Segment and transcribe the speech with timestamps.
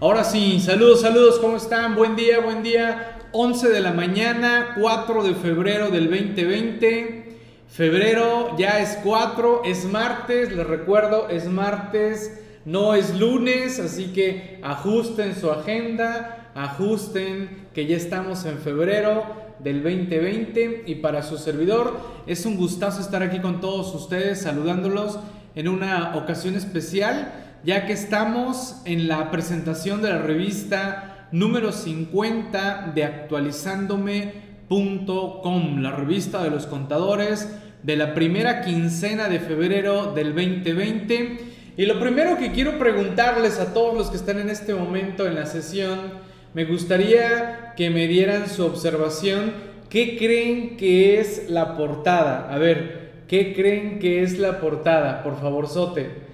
[0.00, 1.96] Ahora sí, saludos, saludos, ¿cómo están?
[1.96, 3.18] Buen día, buen día.
[3.32, 7.36] 11 de la mañana, 4 de febrero del 2020.
[7.66, 14.60] Febrero ya es 4, es martes, les recuerdo, es martes, no es lunes, así que
[14.62, 19.24] ajusten su agenda, ajusten que ya estamos en febrero
[19.58, 25.18] del 2020 y para su servidor es un gustazo estar aquí con todos ustedes saludándolos
[25.56, 32.92] en una ocasión especial ya que estamos en la presentación de la revista número 50
[32.94, 37.48] de actualizándome.com, la revista de los contadores
[37.82, 41.38] de la primera quincena de febrero del 2020.
[41.76, 45.34] Y lo primero que quiero preguntarles a todos los que están en este momento en
[45.34, 49.52] la sesión, me gustaría que me dieran su observación.
[49.90, 52.52] ¿Qué creen que es la portada?
[52.52, 55.22] A ver, ¿qué creen que es la portada?
[55.22, 56.27] Por favor, Sote.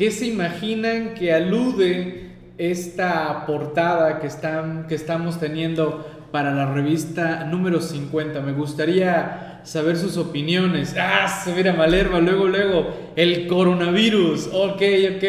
[0.00, 7.44] ¿Qué se imaginan que alude esta portada que, están, que estamos teniendo para la revista
[7.44, 8.40] número 50?
[8.40, 10.96] Me gustaría saber sus opiniones.
[10.98, 14.48] Ah, se mira Malerva, luego, luego, el coronavirus.
[14.54, 14.80] Ok,
[15.16, 15.24] ok,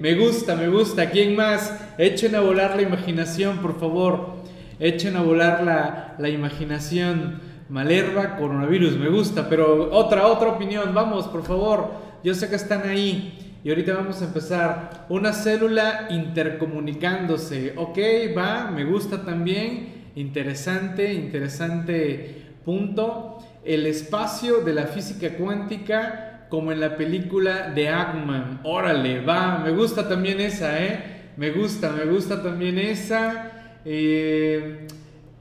[0.00, 1.08] me gusta, me gusta.
[1.08, 1.80] ¿Quién más?
[1.96, 4.34] Echen a volar la imaginación, por favor.
[4.78, 7.40] Echen a volar la, la imaginación.
[7.70, 11.90] Malerva, coronavirus, me gusta, pero otra, otra opinión, vamos, por favor.
[12.22, 13.46] Yo sé que están ahí.
[13.62, 17.74] Y ahorita vamos a empezar una célula intercomunicándose.
[17.76, 17.98] Ok,
[18.36, 20.12] va, me gusta también.
[20.14, 23.36] Interesante, interesante punto.
[23.62, 28.60] El espacio de la física cuántica como en la película de Ackman.
[28.64, 31.32] Órale, va, me gusta también esa, ¿eh?
[31.36, 33.76] Me gusta, me gusta también esa.
[33.84, 34.86] Eh,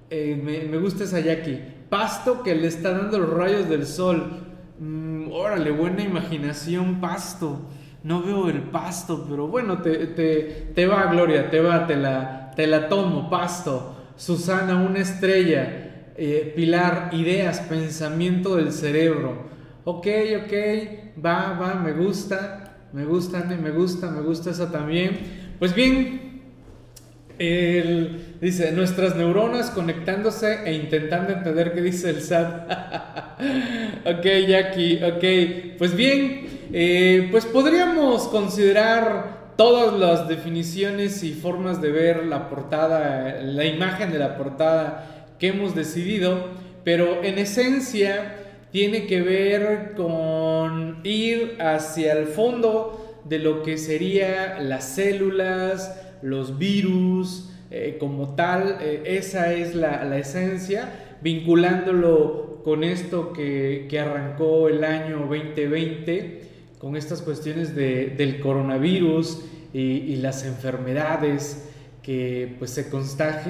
[0.09, 1.61] eh, me, gusta esa Jackie.
[1.89, 4.41] Pasto que le está dando los rayos del sol.
[4.77, 7.61] Mm, órale, buena imaginación, pasto
[8.03, 10.07] no veo el pasto, pero bueno, te,
[10.73, 13.95] te, va, Gloria, te va, te la, te la tomo, pasto.
[14.15, 15.85] Susana, una estrella.
[16.17, 19.49] Eh, Pilar, ideas, pensamiento del cerebro.
[19.85, 20.07] Ok,
[20.43, 20.53] ok,
[21.23, 25.17] va, va, me gusta, me gusta, me gusta, me gusta esa también.
[25.59, 26.41] Pues bien,
[28.41, 32.69] dice, nuestras neuronas conectándose e intentando entender qué dice el SAT.
[34.05, 35.77] ok, Jackie, ok.
[35.77, 43.41] Pues bien, eh, pues podríamos considerar todas las definiciones y formas de ver la portada,
[43.41, 46.47] la imagen de la portada que hemos decidido,
[46.83, 48.35] pero en esencia
[48.71, 56.59] tiene que ver con ir hacia el fondo de lo que sería las células, los
[56.59, 60.89] virus, eh, como tal, eh, esa es la, esencia,
[61.21, 66.48] vinculándolo con esto que, que arrancó el año 2020
[66.79, 69.41] con estas cuestiones de, del coronavirus
[69.73, 71.69] y, las enfermedades
[72.01, 72.89] que pues se,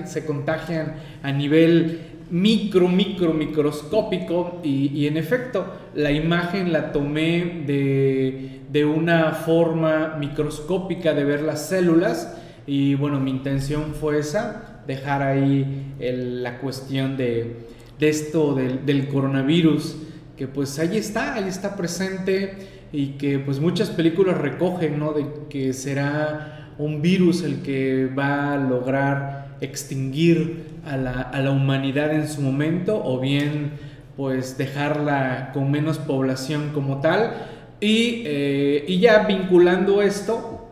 [0.06, 2.01] se contagian a nivel
[2.31, 11.13] micro, micro, microscópico y, en efecto la imagen la tomé de, de, una forma microscópica
[11.13, 12.35] de ver las células
[12.68, 17.68] y bueno, mi intención fue esa, dejar ahí la cuestión de,
[18.00, 19.97] de esto del, del coronavirus,
[20.35, 25.13] que pues ahí está, ahí está presente y que pues muchas películas recogen, ¿no?
[25.13, 31.51] De que será un virus el que va a lograr extinguir a la, a la
[31.51, 33.72] humanidad en su momento o bien
[34.16, 37.33] pues dejarla con menos población como tal
[37.79, 40.69] y, eh, y ya vinculando esto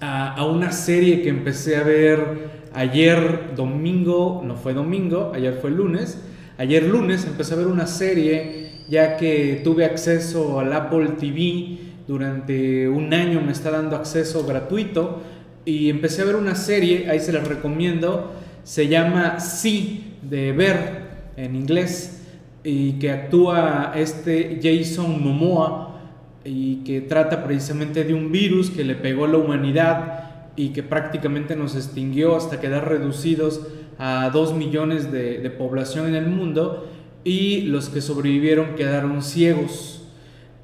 [0.00, 5.70] a, a, una serie que empecé a ver ayer domingo, no fue domingo, ayer fue
[5.70, 6.20] lunes,
[6.58, 12.88] ayer lunes empecé a ver una serie ya que tuve acceso al Apple TV durante
[12.88, 15.22] un año, me está dando acceso gratuito
[15.64, 18.32] y empecé a ver una serie, ahí se las recomiendo,
[18.62, 22.22] se llama Sí, de ver en inglés,
[22.62, 26.00] y que actúa este Jason Momoa
[26.44, 30.82] y que trata precisamente de un virus que le pegó a la humanidad y que
[30.82, 33.60] prácticamente nos extinguió hasta quedar reducidos
[33.98, 36.88] a 2 millones de, de población en el mundo
[37.26, 40.04] y los que sobrevivieron quedaron ciegos.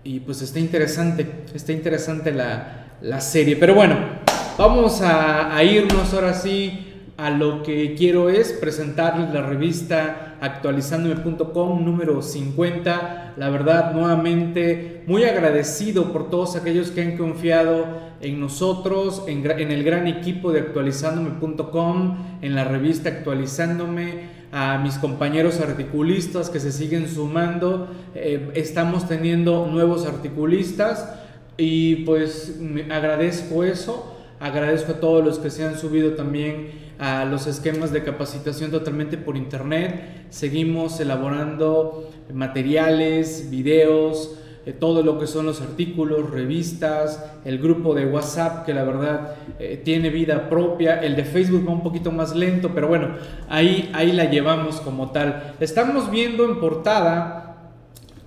[0.04, 3.56] Y pues está interesante, está interesante la, serie.
[3.56, 3.96] Pero bueno,
[4.56, 6.86] vamos a, irnos ahora sí
[7.16, 13.34] a lo que quiero es presentarles la revista actualizándome.com número 50.
[13.36, 19.72] La verdad, nuevamente, muy agradecido por todos aquellos que han confiado en nosotros, en, en
[19.72, 26.70] el gran equipo de actualizándome.com, en la revista Actualizándome a mis compañeros articulistas que se
[26.70, 27.88] siguen sumando.
[28.14, 31.08] Eh, estamos teniendo nuevos articulistas
[31.56, 32.60] y pues
[32.90, 34.14] agradezco eso.
[34.38, 39.16] Agradezco a todos los que se han subido también a los esquemas de capacitación totalmente
[39.16, 40.26] por internet.
[40.28, 48.06] Seguimos elaborando materiales, videos, eh, todo lo que son los artículos, revistas, el grupo de
[48.06, 52.34] WhatsApp que la verdad eh, tiene vida propia, el de Facebook va un poquito más
[52.36, 53.08] lento, pero bueno,
[53.48, 55.54] ahí, ahí la llevamos como tal.
[55.58, 57.72] Estamos viendo en portada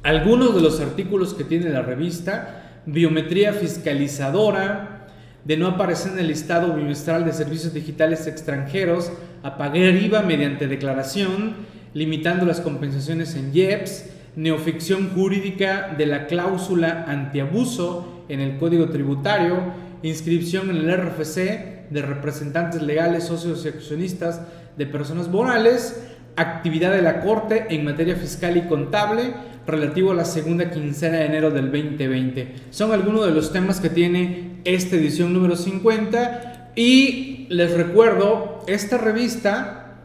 [0.04, 5.08] algunos de los artículos que tiene la revista, biometría fiscalizadora,
[5.46, 9.12] de no aparecer en el listado bimestral de servicios digitales extranjeros,
[9.44, 11.54] apagar IVA mediante declaración,
[11.94, 19.58] limitando las compensaciones en IEPS, neoficción jurídica de la cláusula antiabuso en el Código Tributario,
[20.04, 24.42] inscripción en el RFC de representantes legales, socios y accionistas
[24.78, 26.04] de personas morales,
[26.36, 29.34] actividad de la Corte en materia fiscal y contable
[29.66, 32.56] relativo a la segunda quincena de enero del 2020.
[32.70, 38.98] Son algunos de los temas que tiene esta edición número 50 y les recuerdo, esta
[38.98, 39.98] revista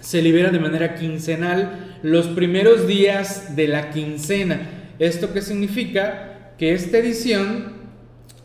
[0.00, 4.60] se libera de manera quincenal los primeros días de la quincena.
[4.98, 6.54] ¿Esto qué significa?
[6.58, 7.72] Que esta edición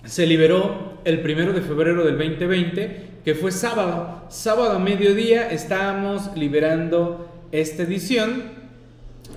[0.06, 4.26] se liberó el primero de febrero del 2020, que fue sábado.
[4.30, 8.44] Sábado a mediodía estábamos liberando esta edición.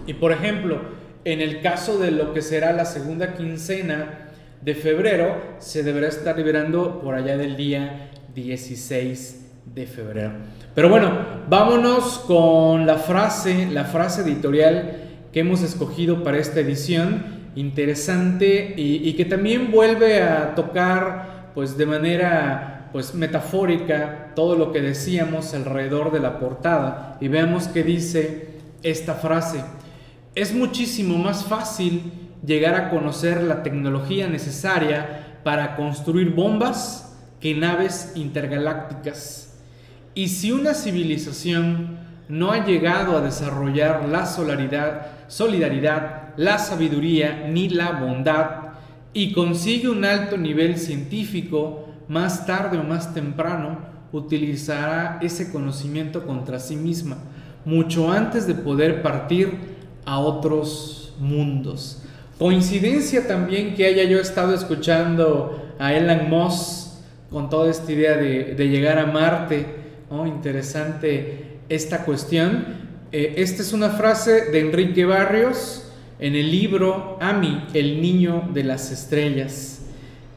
[0.06, 0.80] Y por ejemplo,
[1.24, 4.30] en el caso de lo que será la segunda quincena
[4.60, 10.32] de febrero, se deberá estar liberando por allá del día 16 de febrero.
[10.74, 11.10] Pero bueno,
[11.48, 14.96] vámonos con la frase, la frase editorial
[15.32, 21.86] que hemos escogido para esta edición, interesante y, que también vuelve a tocar pues de
[21.86, 28.48] manera pues metafórica todo lo que decíamos alrededor de la portada y veamos qué dice
[28.82, 29.62] esta frase.
[30.34, 32.12] Es muchísimo más fácil
[32.44, 39.45] llegar a conocer la tecnología necesaria para construir bombas que naves intergalácticas.
[40.16, 41.98] Y si una civilización
[42.30, 48.46] no ha llegado a desarrollar la solidaridad, solidaridad, la sabiduría ni la bondad
[49.12, 53.78] y consigue un alto nivel científico, más tarde o más temprano
[54.10, 57.18] utilizará ese conocimiento contra sí misma,
[57.66, 59.50] mucho antes de poder partir
[60.06, 62.02] a otros mundos.
[62.38, 66.86] Coincidencia también que haya yo estado escuchando a Elon Musk
[67.30, 72.64] con toda esta idea de, de llegar a Marte Oh, interesante esta cuestión.
[73.10, 78.62] Eh, esta es una frase de Enrique Barrios en el libro Ami, el niño de
[78.62, 79.80] las estrellas.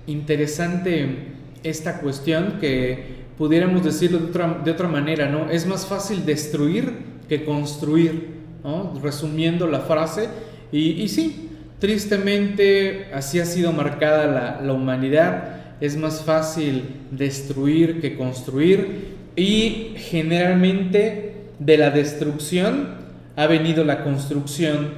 [0.08, 5.52] Interesante esta cuestión que pudiéramos decirlo de otra, de otra manera, ¿no?
[5.52, 6.94] Es más fácil destruir
[7.28, 8.40] que construir,
[9.02, 10.28] Resumiendo la frase.
[10.72, 11.50] Y, sí,
[11.80, 15.78] tristemente así ha sido marcada la, la humanidad.
[15.80, 23.00] Es más fácil destruir que construir y generalmente de la destrucción
[23.36, 24.90] ha venido la construcción,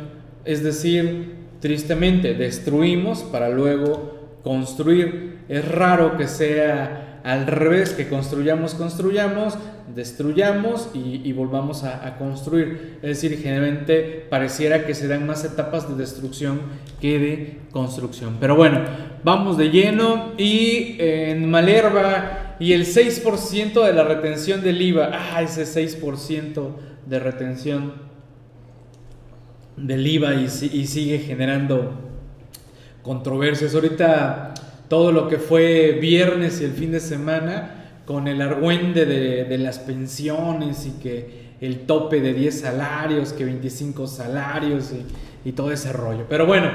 [0.46, 5.40] es decir, tristemente destruimos para luego construir.
[5.48, 9.58] Es raro que sea al revés, que construyamos, construyamos,
[9.94, 12.98] destruyamos y, volvamos a, construir.
[13.02, 16.62] Es decir, generalmente pareciera que se dan más etapas de destrucción
[17.00, 18.38] que de construcción.
[18.40, 18.80] Pero bueno,
[19.24, 25.42] vamos de lleno y en Malerva y el 6% de la retención del IVA, ah,
[25.42, 26.70] ese 6%
[27.08, 27.94] de retención
[29.76, 31.92] del IVA y, sigue generando
[33.02, 33.74] controversias.
[33.74, 34.54] Ahorita
[34.90, 39.80] todo lo que fue viernes y el fin de semana con el argüende de, las
[39.80, 44.92] pensiones y que el tope de 10 salarios, que 25 salarios
[45.44, 46.28] y, todo ese rollo.
[46.30, 46.70] Pero bueno,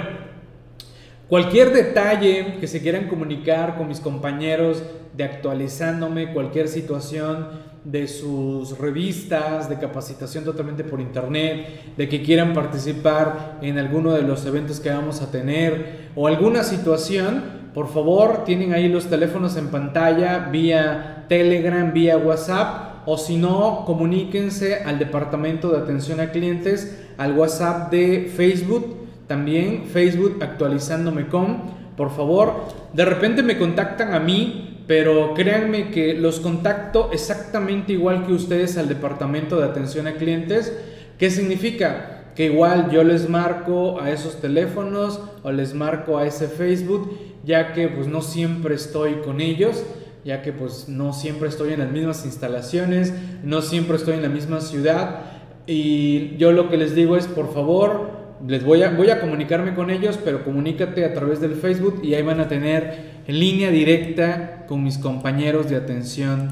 [1.28, 4.80] Cualquier detalle que se quieran comunicar con mis compañeros
[5.16, 7.48] de actualizándome, cualquier situación
[7.82, 14.22] de sus revistas, de capacitación totalmente por internet, de que quieran participar en alguno de
[14.22, 17.42] los eventos que vamos a tener o alguna situación,
[17.74, 23.82] por favor, tienen ahí los teléfonos en pantalla vía Telegram, vía WhatsApp o si no,
[23.84, 31.62] comuníquense al departamento de atención a clientes, al WhatsApp de Facebook también Facebook actualizándome con,
[31.96, 38.26] por favor, de repente me contactan a mí, pero créanme que los contacto exactamente igual
[38.26, 40.76] que ustedes al departamento de atención a clientes.
[41.18, 42.32] ¿Qué significa?
[42.36, 47.72] Que igual yo les marco a esos teléfonos o les marco a ese Facebook, ya
[47.72, 49.84] que pues no siempre estoy con ellos
[50.26, 53.14] ya que pues no siempre estoy en las mismas instalaciones,
[53.44, 55.20] no siempre estoy en la misma ciudad
[55.68, 58.10] y yo lo que les digo es por favor
[58.46, 62.14] les voy a, voy a comunicarme con ellos, pero comunícate a través del Facebook y
[62.14, 66.50] ahí van a tener en línea directa con mis compañeros de atención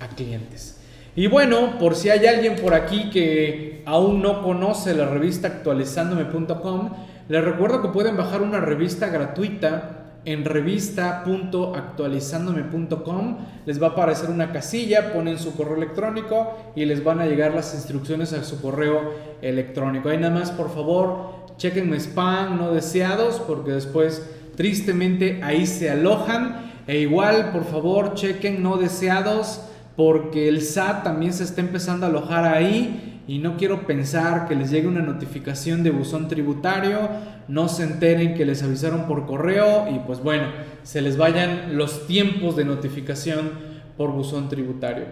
[0.00, 0.80] a clientes.
[1.14, 6.90] Y bueno, por si hay alguien por aquí que aún no conoce la revista actualizándome.com,
[7.28, 9.95] les recuerdo que pueden bajar una revista gratuita
[10.26, 17.20] en revista.actualizandome.com les va a aparecer una casilla, ponen su correo electrónico y les van
[17.20, 20.08] a llegar las instrucciones a su correo electrónico.
[20.08, 26.66] Ahí nada más, por favor, chequen spam no deseados porque después tristemente ahí se alojan.
[26.88, 29.60] E igual, por favor, chequen no deseados
[29.96, 34.54] porque el SAT también se está empezando a alojar ahí y no quiero pensar que
[34.54, 37.08] les llegue una notificación de buzón tributario,
[37.48, 40.46] no se enteren que les avisaron por correo y pues bueno,
[40.84, 43.50] se les vayan los tiempos de notificación
[43.96, 45.06] por buzón tributario.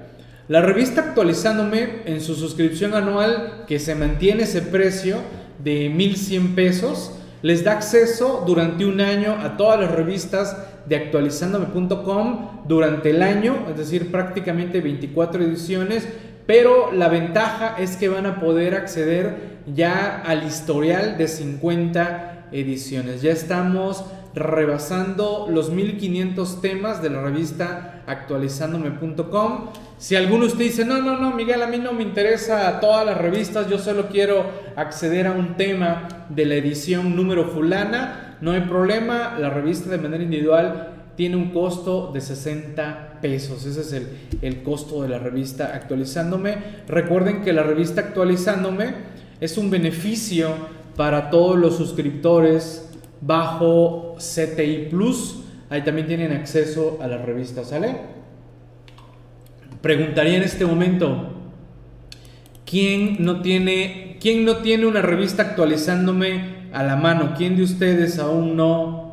[0.47, 5.19] La revista actualizándome en su suscripción anual que se mantiene ese precio
[5.63, 10.57] de 1100 pesos, les da acceso durante un año a todas las revistas
[10.87, 16.07] de actualizándome.com durante el año, es decir, prácticamente 24 ediciones,
[16.47, 23.23] pero la ventaja es que van a poder acceder ya al historial de 50 ediciones.
[23.23, 29.71] Ya estamos rebasando los 1500 temas de la revista actualizándome.com.
[29.97, 33.07] Si alguno de ustedes dice, no, no, no, Miguel, a mí no me interesa todas
[33.07, 34.45] las revistas, yo solo quiero
[34.77, 39.99] acceder a un tema de la edición número fulana, no hay problema, la revista de
[39.99, 43.65] manera individual tiene un costo de 60 pesos.
[43.65, 44.09] Ese es el,
[44.43, 46.57] el, costo de la revista actualizándome.
[46.89, 48.95] Recuerden que la revista actualizándome
[49.41, 50.49] es un beneficio
[50.97, 52.89] para todos los suscriptores
[53.21, 55.41] bajo CTI Plus.
[55.71, 57.97] Ahí también tienen acceso a la revista, ¿sale?
[59.81, 61.31] Preguntaría en este momento,
[62.65, 67.35] ¿quién no tiene, quién no tiene una revista actualizándome a la mano?
[67.37, 69.04] ¿Quién de ustedes aún no,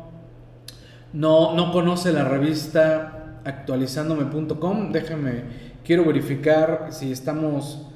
[1.12, 4.92] no, no conoce la revista actualizándome.com?
[4.92, 5.42] Déjenme,
[5.84, 7.86] quiero verificar si estamos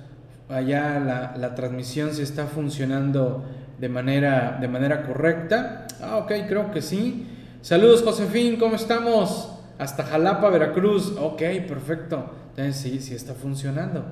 [0.49, 3.45] allá la, la, transmisión, si está funcionando
[3.79, 5.87] de manera, de manera correcta.
[6.01, 7.27] Ah, ok, creo que sí.
[7.63, 9.53] Saludos, Josefín, ¿cómo estamos?
[9.79, 11.17] Hasta Jalapa, Veracruz.
[11.19, 12.31] Ok, perfecto.
[12.51, 14.05] Entonces, sí, sí está funcionando.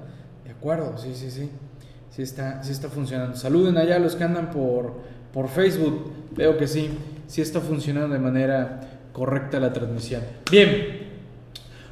[0.44, 1.50] De acuerdo, sí, sí, sí.
[2.10, 3.36] Sí está, sí está funcionando.
[3.36, 4.94] Saluden allá a los que andan por,
[5.32, 6.12] por Facebook.
[6.36, 6.90] Veo que sí,
[7.26, 10.22] sí está funcionando de manera correcta la transmisión.
[10.50, 11.04] Bien,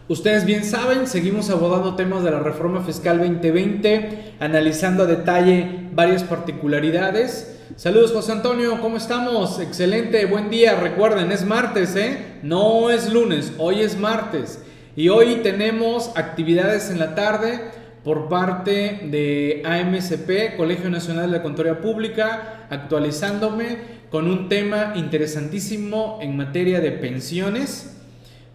[0.09, 6.25] Ustedes bien saben, seguimos abordando temas de la reforma fiscal 2020, analizando a detalle varias
[6.25, 7.61] particularidades.
[7.77, 9.61] Saludos José Antonio, ¿cómo estamos?
[9.61, 10.75] Excelente, buen día.
[10.75, 12.19] Recuerden, es martes, ¿eh?
[12.43, 14.63] No es lunes, hoy es martes.
[14.97, 17.61] Y hoy tenemos actividades en la tarde
[18.05, 26.19] por parte de AMCP, Colegio Nacional de la Contaduría Pública, actualizándome con un tema interesantísimo
[26.21, 27.97] en materia de pensiones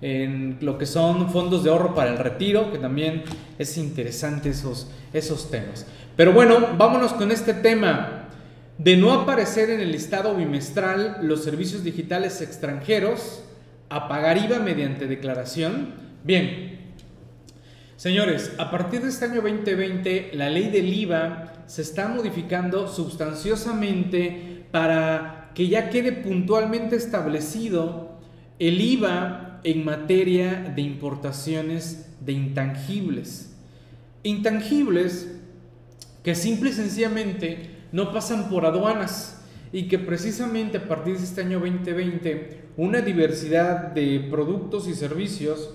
[0.01, 3.23] en lo que son fondos de ahorro para el retiro, que también
[3.57, 5.87] es interesante esos, esos temas.
[6.15, 8.25] Pero bueno, vámonos con este tema.
[8.77, 13.43] De no aparecer en el listado bimestral los servicios digitales extranjeros,
[13.89, 15.95] a pagar IVA mediante declaración.
[16.23, 16.93] Bien,
[17.95, 24.65] señores, a partir de este año 2020, la ley del IVA se está modificando sustanciosamente
[24.69, 28.11] para que ya quede puntualmente establecido
[28.59, 33.55] el IVA en materia de importaciones de intangibles.
[34.21, 35.35] Intangibles
[36.23, 39.41] que simple y sencillamente no pasan por aduanas
[39.73, 45.73] y que precisamente a partir de este año 2020 una diversidad de productos y servicios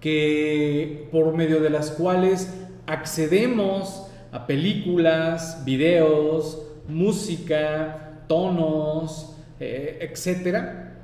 [0.00, 2.54] que por medio de las cuales
[2.86, 10.98] accedemos a películas, videos, música, tonos, eh, etcétera,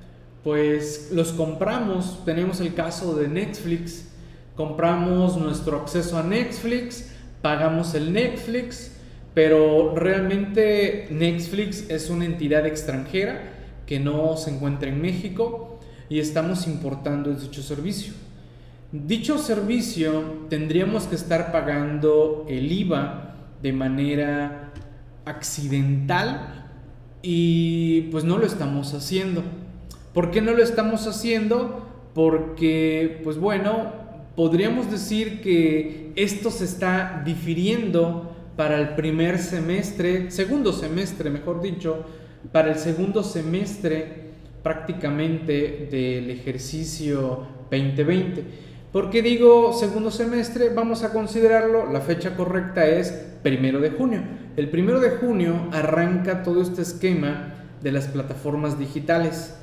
[0.44, 2.24] pues los compramos.
[2.24, 4.06] Tenemos el caso de Netflix.
[4.54, 7.10] Compramos nuestro acceso a Netflix,
[7.42, 8.92] pagamos el Netflix,
[9.34, 13.42] pero realmente Netflix es una entidad extranjera
[13.86, 18.14] que no se encuentra en México y estamos importando dicho servicio.
[18.92, 24.70] Dicho servicio tendríamos que estar pagando el IVA de manera
[25.24, 26.65] accidental
[27.22, 29.42] y pues no lo estamos haciendo.
[30.12, 31.86] ¿Por qué no lo estamos haciendo?
[32.14, 33.92] Porque, pues bueno,
[34.34, 42.04] podríamos decir que esto se está difiriendo para el primer semestre, segundo semestre, mejor dicho,
[42.52, 44.26] para el segundo semestre
[44.62, 48.65] prácticamente del ejercicio 2020.
[48.96, 50.70] ¿Por qué digo segundo semestre?
[50.70, 53.10] Vamos a considerarlo, la fecha correcta es
[53.42, 54.22] primero de junio.
[54.56, 59.54] El primero de junio arranca todo este esquema de las plataformas digitales.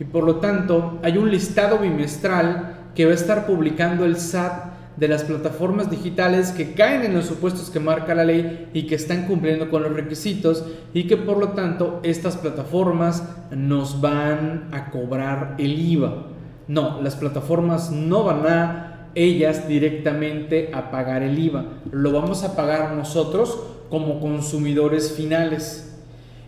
[0.00, 4.96] y por lo tanto hay un listado bimestral que va a estar publicando el SAT
[4.96, 8.96] de las plataformas digitales que caen en los supuestos que marca la ley y que
[8.96, 14.90] están cumpliendo con los requisitos y que por lo tanto estas plataformas nos van a
[14.90, 16.39] cobrar el IVA.
[16.70, 21.64] No, las plataformas no van a ellas directamente a pagar el IVA.
[21.90, 23.58] Lo vamos a pagar nosotros
[23.88, 26.00] como consumidores finales.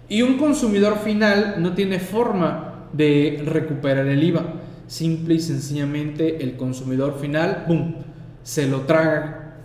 [0.09, 4.45] Y un consumidor final no tiene forma de recuperar el IVA.
[4.87, 7.97] Simple y sencillamente el consumidor final, ¡boom!,
[8.45, 9.57] se lo traga.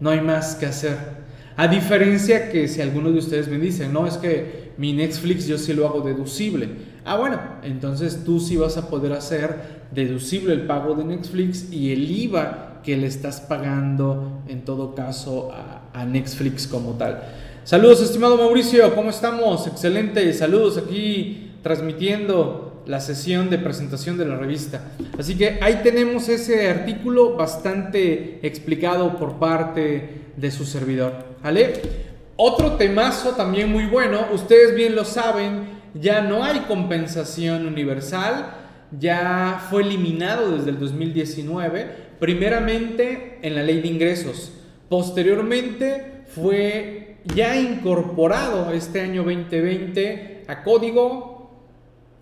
[0.00, 1.17] No hay más que hacer.
[1.58, 5.58] A diferencia que si alguno de ustedes me dice, no, es que mi Netflix yo
[5.58, 6.68] sí lo hago deducible.
[7.04, 9.56] Ah, bueno, entonces tú sí vas a poder hacer
[9.90, 15.50] deducible el pago de Netflix y el IVA que le estás pagando en todo caso
[15.52, 17.24] a, a Netflix como tal.
[17.64, 19.66] Saludos, estimado Mauricio, ¿cómo estamos?
[19.66, 24.92] Excelente, saludos aquí transmitiendo la sesión de presentación de la revista.
[25.18, 31.27] Así que ahí tenemos ese artículo bastante explicado por parte de su servidor.
[31.42, 31.72] ¿Vale?
[32.36, 38.54] Otro temazo también muy bueno, ustedes bien lo saben, ya no hay compensación universal,
[38.98, 41.86] ya fue eliminado desde el 2019,
[42.20, 44.52] primeramente en la ley de ingresos,
[44.88, 51.38] posteriormente fue ya incorporado este año 2020 a código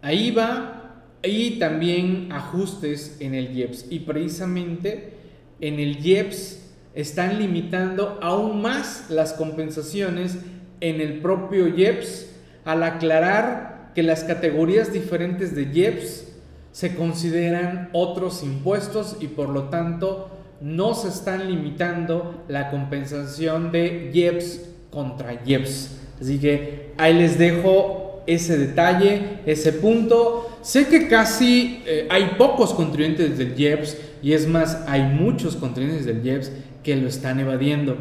[0.07, 3.87] Ahí va y también ajustes en el IEPS.
[3.91, 5.15] Y precisamente
[5.61, 6.66] en el IEPS
[6.97, 10.39] están limitando aún más las compensaciones
[10.81, 12.27] en el propio IEPS
[12.65, 16.27] al aclarar que las categorías diferentes de IEPS
[16.73, 24.11] se consideran otros impuestos y por lo tanto no se están limitando la compensación de
[24.13, 25.99] IEPS contra IEPS.
[26.21, 30.59] Así que ahí les dejo ese detalle, ese punto.
[30.63, 36.07] Sé que casi eh, hay pocos contribuyentes del IEPS y es más, hay muchos contribuyentes
[36.07, 36.53] del IEPS
[36.87, 37.97] que lo están evadiendo.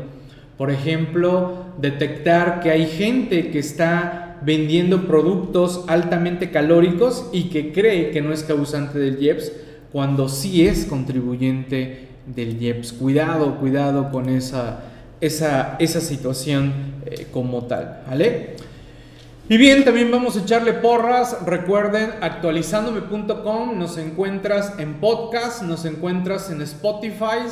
[0.60, 8.12] Por ejemplo, detectar que hay gente que está vendiendo productos altamente calóricos y que cree
[8.12, 9.54] que no es causante del IEPS
[9.92, 12.94] cuando sí es contribuyente del IEPS.
[12.94, 14.84] Cuidado, cuidado con esa,
[15.20, 16.72] esa, esa situación
[17.08, 18.56] eh, como tal, ¿vale?
[19.50, 21.38] Y bien, también vamos a echarle porras.
[21.44, 27.48] Recuerden, actualizandome.com, nos encuentras en podcast, nos encuentras en Spotify.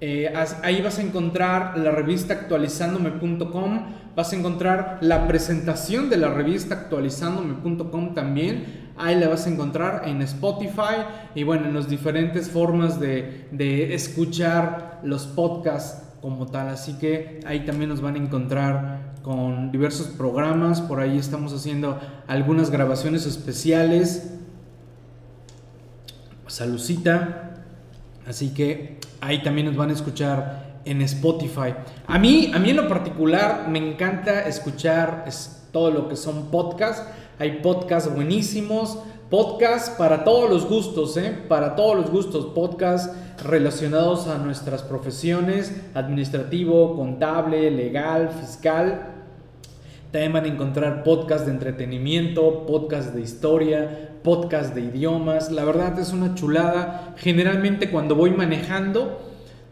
[0.00, 6.28] Eh, ahí vas a encontrar la revista actualizandome.com, vas a encontrar la presentación de la
[6.28, 8.92] revista actualizandome.com también.
[8.96, 13.94] Ahí la vas a encontrar en Spotify y bueno, en las diferentes formas de, de
[13.94, 16.68] escuchar los podcasts como tal.
[16.68, 20.80] Así que ahí también nos van a encontrar con diversos programas.
[20.80, 24.30] Por ahí estamos haciendo algunas grabaciones especiales.
[26.46, 27.53] Salucita.
[28.26, 31.74] Así que ahí también nos van a escuchar en Spotify.
[32.06, 35.24] A mí, a mí en lo particular me encanta escuchar
[35.72, 37.02] todo lo que son podcasts.
[37.38, 38.98] Hay podcasts buenísimos,
[39.30, 41.36] podcasts para todos los gustos, ¿eh?
[41.48, 43.10] para todos los gustos, podcasts
[43.42, 49.10] relacionados a nuestras profesiones, administrativo, contable, legal, fiscal.
[50.12, 55.52] También van a encontrar podcasts de entretenimiento, podcasts de historia, podcasts de idiomas.
[55.52, 57.14] La verdad es una chulada.
[57.18, 59.20] Generalmente cuando voy manejando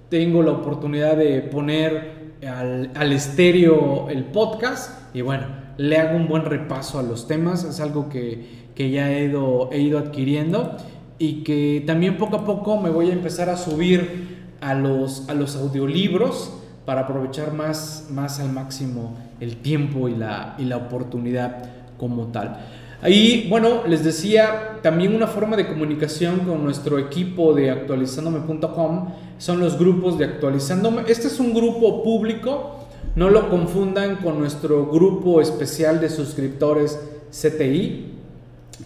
[0.09, 5.47] tengo la oportunidad de poner al, al estéreo el podcast y bueno,
[5.79, 7.65] le hago un buen repaso a los temas.
[7.65, 10.77] Es algo que, que ya he ido, he ido adquiriendo
[11.19, 15.35] y que también poco a poco me voy a empezar a subir a los, a
[15.35, 16.53] los audiolibros
[16.85, 21.65] para aprovechar más, más al máximo el tiempo y la, y la oportunidad
[21.97, 22.59] como tal.
[23.03, 29.59] Ahí, bueno, les decía, también una forma de comunicación con nuestro equipo de actualizandome.com son
[29.59, 31.03] los grupos de actualizándome.
[31.09, 32.87] Este es un grupo público,
[33.17, 36.97] no lo confundan con nuestro grupo especial de suscriptores
[37.33, 38.07] CTI,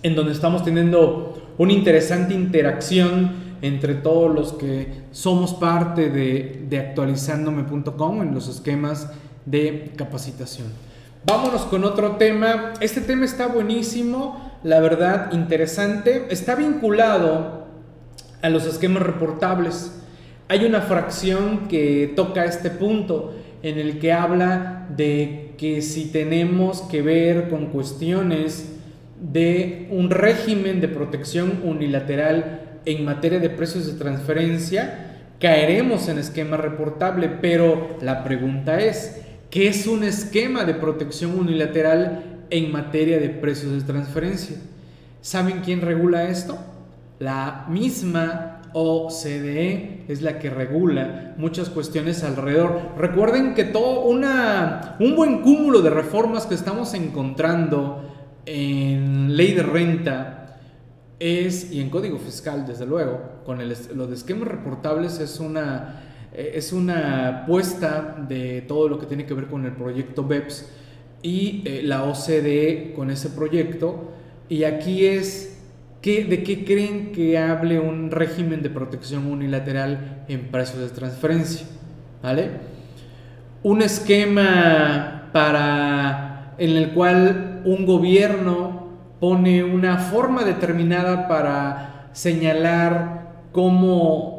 [0.02, 6.78] en donde estamos teniendo una interesante interacción entre todos los que somos parte de, de
[6.78, 9.10] actualizandome.com en los esquemas
[9.44, 10.85] de capacitación.
[11.26, 12.74] Vámonos con otro tema.
[12.80, 16.26] Este tema está buenísimo, la verdad, interesante.
[16.30, 17.66] Está vinculado
[18.42, 19.90] a los esquemas reportables.
[20.46, 23.34] Hay una fracción que toca este punto
[23.64, 28.76] en el que habla de que si tenemos que ver con cuestiones
[29.20, 36.56] de un régimen de protección unilateral en materia de precios de transferencia, caeremos en esquema
[36.56, 43.30] reportable, pero la pregunta es, ¿qué es un esquema de protección unilateral en materia de
[43.30, 44.56] precios de transferencia?
[45.20, 46.58] ¿Saben quién regula esto?
[47.18, 52.92] La misma OCDE es la que regula muchas cuestiones alrededor.
[52.98, 58.02] Recuerden que todo una, un buen cúmulo de reformas que estamos encontrando
[58.44, 60.58] en ley de renta
[61.18, 66.02] es, y en código fiscal desde luego, con el, lo de esquemas reportables es una,
[66.36, 70.70] es una apuesta de todo lo que tiene que ver con el proyecto BEPS
[71.22, 74.12] y eh, la OCDE con ese proyecto.
[74.48, 75.56] Y aquí es
[76.06, 81.66] ¿De qué creen que hable un régimen de protección unilateral en precios de transferencia?
[82.22, 82.50] ¿Vale?
[83.64, 88.86] Un esquema para en el cual un gobierno
[89.18, 94.35] pone una forma determinada para señalar cómo,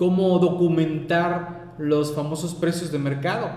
[0.00, 3.50] cómo documentar los famosos precios de mercado.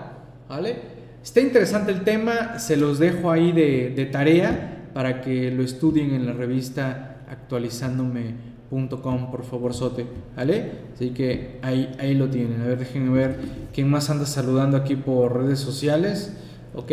[0.46, 0.76] ¿Vale?
[1.22, 6.26] Está interesante el tema, se los dejo ahí de, tarea para que lo estudien en
[6.26, 10.04] la revista actualizándome.com, por favor, Sote,
[10.36, 10.72] ¿vale?
[10.94, 12.60] Así que ahí, ahí lo tienen.
[12.60, 13.38] A ver, déjenme ver
[13.72, 16.36] quién más anda saludando aquí por redes sociales.
[16.74, 16.92] ¿Ok?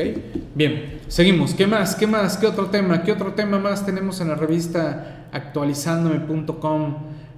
[0.56, 1.56] Bien, seguimos.
[1.56, 1.96] ¿Qué más?
[1.96, 2.38] ¿Qué más?
[2.38, 3.04] ¿Qué otro tema?
[3.04, 6.96] ¿Qué otro tema más tenemos en la revista actualizándome.com?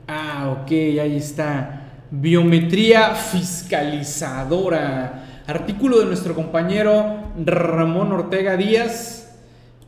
[0.08, 1.83] Ah, ok, ahí está.
[2.16, 5.42] Biometría fiscalizadora.
[5.48, 9.36] Artículo de nuestro compañero Ramón Ortega Díaz,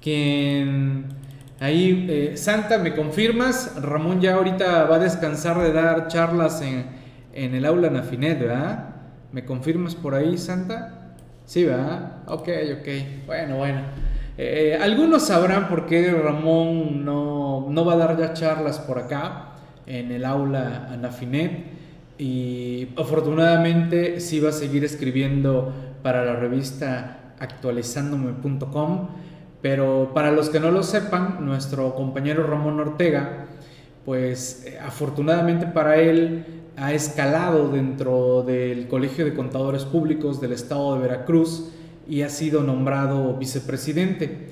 [0.02, 1.06] quien
[1.60, 3.76] Ahí, eh, Santa, ¿me confirmas?
[3.80, 6.88] Ramón ya ahorita va a descansar de dar charlas en,
[7.32, 8.96] el aula Nafinet, ¿verdad?
[9.32, 11.14] ¿Me confirmas por ahí, Santa?
[11.46, 12.24] Sí, ¿verdad?
[12.26, 12.88] Ok, ok.
[13.28, 13.82] Bueno, bueno.
[14.36, 19.50] Eh, algunos sabrán por qué Ramón no, no, va a dar ya charlas por acá
[19.86, 21.75] en el aula Anafinet
[22.18, 29.08] y afortunadamente sí va a seguir escribiendo para la revista actualizándome.com
[29.66, 33.48] pero para los que no lo sepan, nuestro compañero Ramón Ortega,
[34.06, 36.46] pues eh, afortunadamente para él
[36.78, 41.72] ha escalado dentro del Colegio de Contadores Públicos del Estado de Veracruz
[42.08, 44.50] y ha sido nombrado vicepresidente.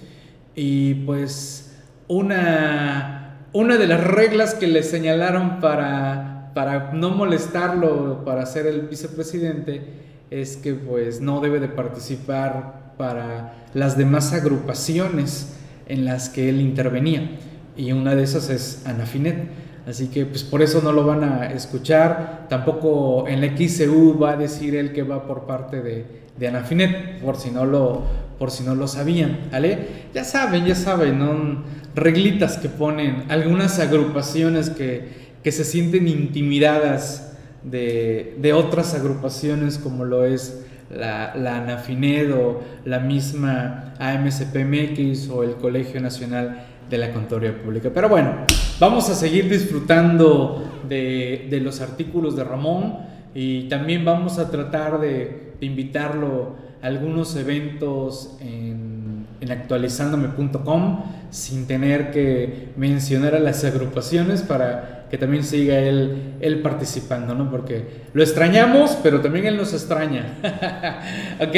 [0.56, 6.23] Y pues una, una de las reglas que le señalaron para,
[6.54, 9.82] para no molestarlo para ser el vicepresidente
[10.30, 15.56] es que pues no debe de participar para las demás agrupaciones
[15.88, 17.38] en las que él intervenía.
[17.76, 19.48] Y una de esas es Anafinet.
[19.88, 22.48] Así que pues por eso no lo van a escuchar.
[22.50, 26.06] Tampoco en la XCU va a decir él que va por parte de,
[26.38, 28.04] de Anafinet, por si no lo,
[28.39, 29.39] por si no lo sabían.
[29.52, 29.88] ¿vale?
[30.13, 31.63] Ya saben, ya saben, ¿no?
[31.96, 40.06] reglitas que ponen algunas agrupaciones que, que se sienten intimidadas de, de otras agrupaciones como
[40.06, 47.12] lo es la, la ANAFINED o la misma AMCPMX o el Colegio Nacional de la
[47.12, 47.89] Contaduría Pública.
[47.93, 48.45] Pero bueno,
[48.79, 52.97] vamos a seguir disfrutando de, de los artículos de Ramón
[53.34, 61.65] y también vamos a tratar de, de invitarlo a algunos eventos en, en actualizándome.com sin
[61.65, 67.52] tener que mencionar a las agrupaciones para que también siga él, él participando, ¿no?
[67.52, 70.39] Porque lo extrañamos, pero también él nos extraña.
[71.39, 71.56] ok,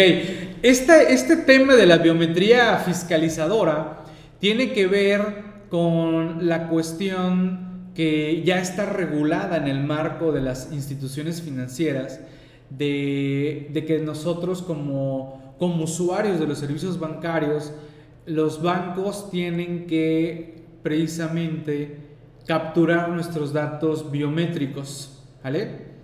[0.61, 4.03] este, este tema de la biometría fiscalizadora
[4.39, 5.21] tiene que ver
[5.69, 12.19] con la cuestión que ya está regulada en el marco de las instituciones financieras,
[12.69, 17.71] de, de que nosotros como, como usuarios de los servicios bancarios,
[18.25, 22.04] los bancos tienen que precisamente
[22.45, 25.95] capturar nuestros datos biométricos, ¿vale?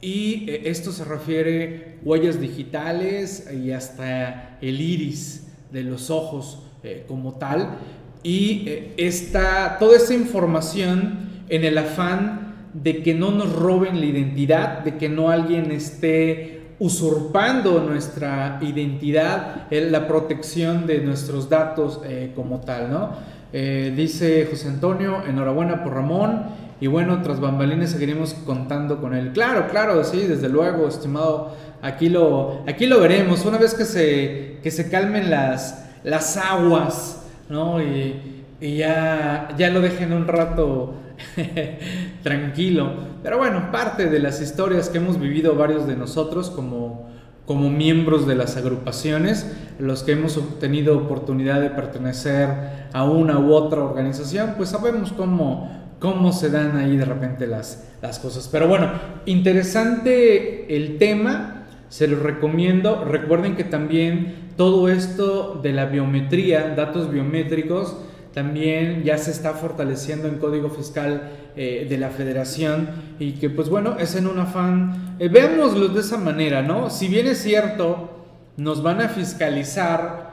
[0.00, 7.04] Y eh, esto se refiere huellas digitales y hasta el iris de los ojos eh,
[7.08, 7.78] como tal.
[8.22, 14.80] Y eh, toda esa información en el afán de que no nos roben la identidad,
[14.80, 22.02] de que no alguien esté usurpando nuestra identidad, la protección de nuestros datos
[22.34, 23.35] como tal, ¿no?
[23.52, 26.66] Eh, dice José Antonio, enhorabuena por Ramón.
[26.80, 29.32] Y bueno, tras bambalines seguiremos contando con él.
[29.32, 31.54] Claro, claro, sí, desde luego, estimado.
[31.80, 33.44] Aquí lo, aquí lo veremos.
[33.46, 37.82] Una vez que se, que se calmen las, las aguas, ¿no?
[37.82, 40.94] Y, ya, ya lo dejen un rato
[42.22, 42.92] tranquilo.
[43.22, 47.10] Pero bueno, parte de las historias que hemos vivido varios de nosotros como
[47.46, 52.48] como miembros de las agrupaciones, los que hemos tenido oportunidad de pertenecer
[52.92, 57.88] a una u otra organización, pues sabemos cómo, cómo se dan ahí de repente las,
[58.02, 58.48] las cosas.
[58.50, 58.90] Pero bueno,
[59.26, 63.04] interesante el tema, se los recomiendo.
[63.04, 67.96] Recuerden que también todo esto de la biometría, datos biométricos,
[68.36, 73.70] también ya se está fortaleciendo en código fiscal eh, de la federación y que pues
[73.70, 76.90] bueno, es en un afán, eh, veámoslo de esa manera, ¿no?
[76.90, 78.26] Si bien es cierto,
[78.58, 80.32] nos van a fiscalizar,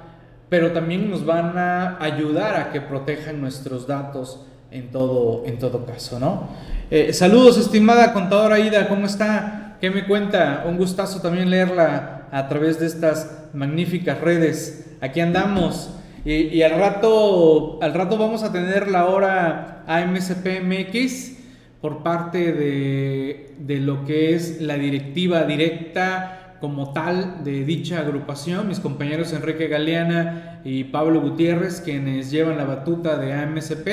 [0.50, 5.86] pero también nos van a ayudar a que protejan nuestros datos en todo, en todo
[5.86, 6.50] caso, ¿no?
[6.92, 9.78] Eh, saludos, estimada contadora Ida, ¿cómo está?
[9.80, 10.66] ¿Qué me cuenta?
[10.68, 14.88] Un gustazo también leerla a través de estas magníficas redes.
[15.00, 15.90] Aquí andamos.
[16.26, 21.38] Y, al, rato, al rato vamos a tener la hora AMSPMX
[21.82, 28.70] por parte de, de lo que es la directiva directa como tal de dicha agrupación,
[28.70, 33.88] mis compañeros Enrique Galeana y Pablo Gutiérrez, quienes llevan la batuta de AMSP.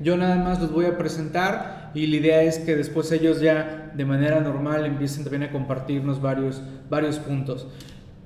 [0.00, 3.92] Yo nada más los voy a presentar y la idea es que después ellos ya
[3.94, 7.68] de manera normal empiecen también a compartirnos varios, varios puntos.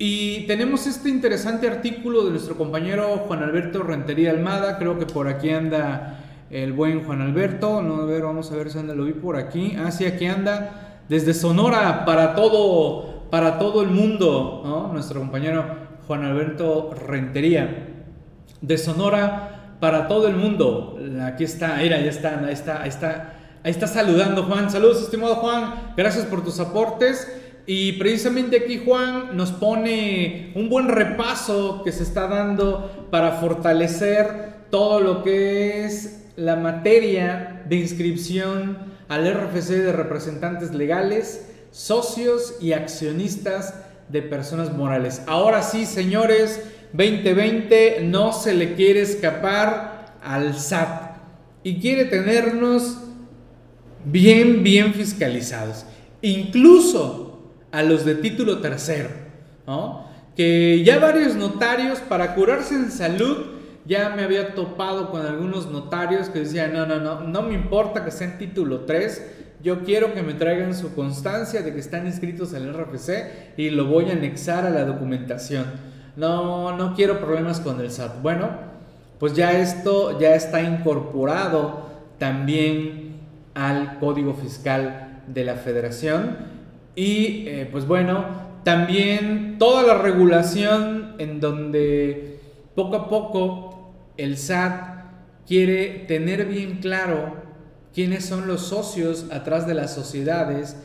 [0.01, 5.27] Y tenemos este interesante artículo de nuestro compañero Juan Alberto Rentería Almada, creo que por
[5.27, 9.03] aquí anda el buen Juan Alberto, no, a ver, vamos a ver si anda, lo
[9.03, 14.89] vi por aquí, ah, sí, aquí anda, desde Sonora para todo, para todo el mundo,
[14.93, 15.65] nuestro compañero
[16.07, 17.89] Juan Alberto Rentería,
[18.61, 23.33] de Sonora para todo el mundo, aquí está, mira, ya está, ahí está, ahí está,
[23.65, 27.27] ahí está saludando Juan, saludos estimado Juan, gracias por tus aportes.
[27.71, 34.65] Y precisamente aquí Juan nos pone un buen repaso que se está dando para fortalecer
[34.71, 42.73] todo lo que es la materia de inscripción al RFC de representantes legales, socios y
[42.73, 43.75] accionistas
[44.07, 45.21] de personas morales.
[45.27, 51.17] Ahora sí, señores, 2020 no se le quiere escapar al SAT
[51.61, 52.97] y quiere tenernos
[54.05, 55.85] bien, bien fiscalizados.
[56.23, 57.28] Incluso
[57.71, 59.09] a los de título tercero,
[59.67, 60.07] ¿no?
[60.35, 66.29] Que ya varios notarios para curarse en salud ya me había topado con algunos notarios
[66.29, 69.31] que decían, no, no, no, no me importa que sea en título 3,
[69.63, 73.85] yo quiero que me traigan su constancia de que están inscritos el RFC y lo
[73.85, 75.65] voy a anexar a la documentación.
[76.15, 78.21] No, no quiero problemas con el SAT.
[78.21, 78.49] Bueno,
[79.19, 83.17] pues ya esto ya está incorporado también
[83.53, 86.58] al Código Fiscal de la Federación
[86.95, 88.25] y eh, pues bueno,
[88.63, 92.39] también toda la regulación en donde
[92.75, 94.99] poco a poco el SAT
[95.47, 97.33] quiere tener bien claro
[97.93, 100.75] quiénes son los socios atrás de las sociedades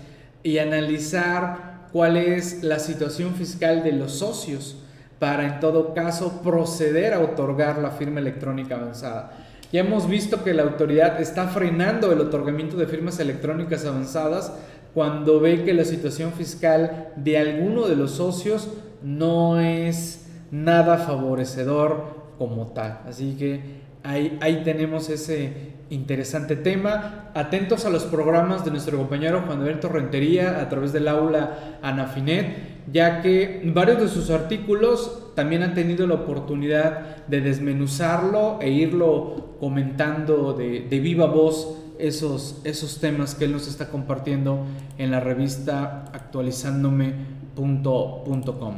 [0.43, 4.77] y analizar cuál es la situación fiscal de los socios
[5.19, 9.33] para en todo caso proceder a otorgar la firma electrónica avanzada.
[9.73, 14.53] Ya hemos visto que la autoridad está frenando el otorgamiento de firmas electrónicas avanzadas
[14.94, 18.68] cuando ve que la situación fiscal de alguno de los socios
[19.02, 23.00] no es nada favorecedor como tal.
[23.07, 23.61] Así que
[24.04, 27.30] ahí, ahí tenemos ese interesante tema.
[27.35, 32.85] Atentos a los programas de nuestro compañero Juan Alberto Rentería a través del aula Anafinet,
[32.92, 39.57] ya que varios de sus artículos también han tenido la oportunidad de desmenuzarlo e irlo
[39.59, 44.64] comentando de, de viva voz esos, esos temas que él nos está compartiendo
[44.98, 48.74] en la revista actualizándome.com.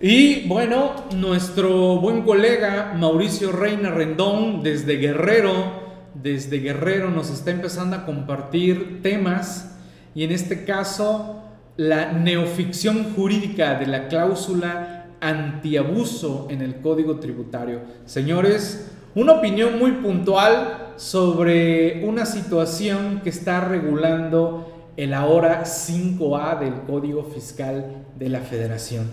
[0.00, 5.84] Y bueno, nuestro buen colega Mauricio Reina Rendón desde Guerrero,
[6.14, 9.78] desde Guerrero nos está empezando a compartir temas
[10.14, 11.42] y en este caso
[11.76, 17.80] la neoficción jurídica de la cláusula antiabuso en el Código Tributario.
[18.04, 26.74] Señores, una opinión muy puntual sobre una situación que está regulando el ahora 5A del
[26.86, 29.10] Código Fiscal de la Federación.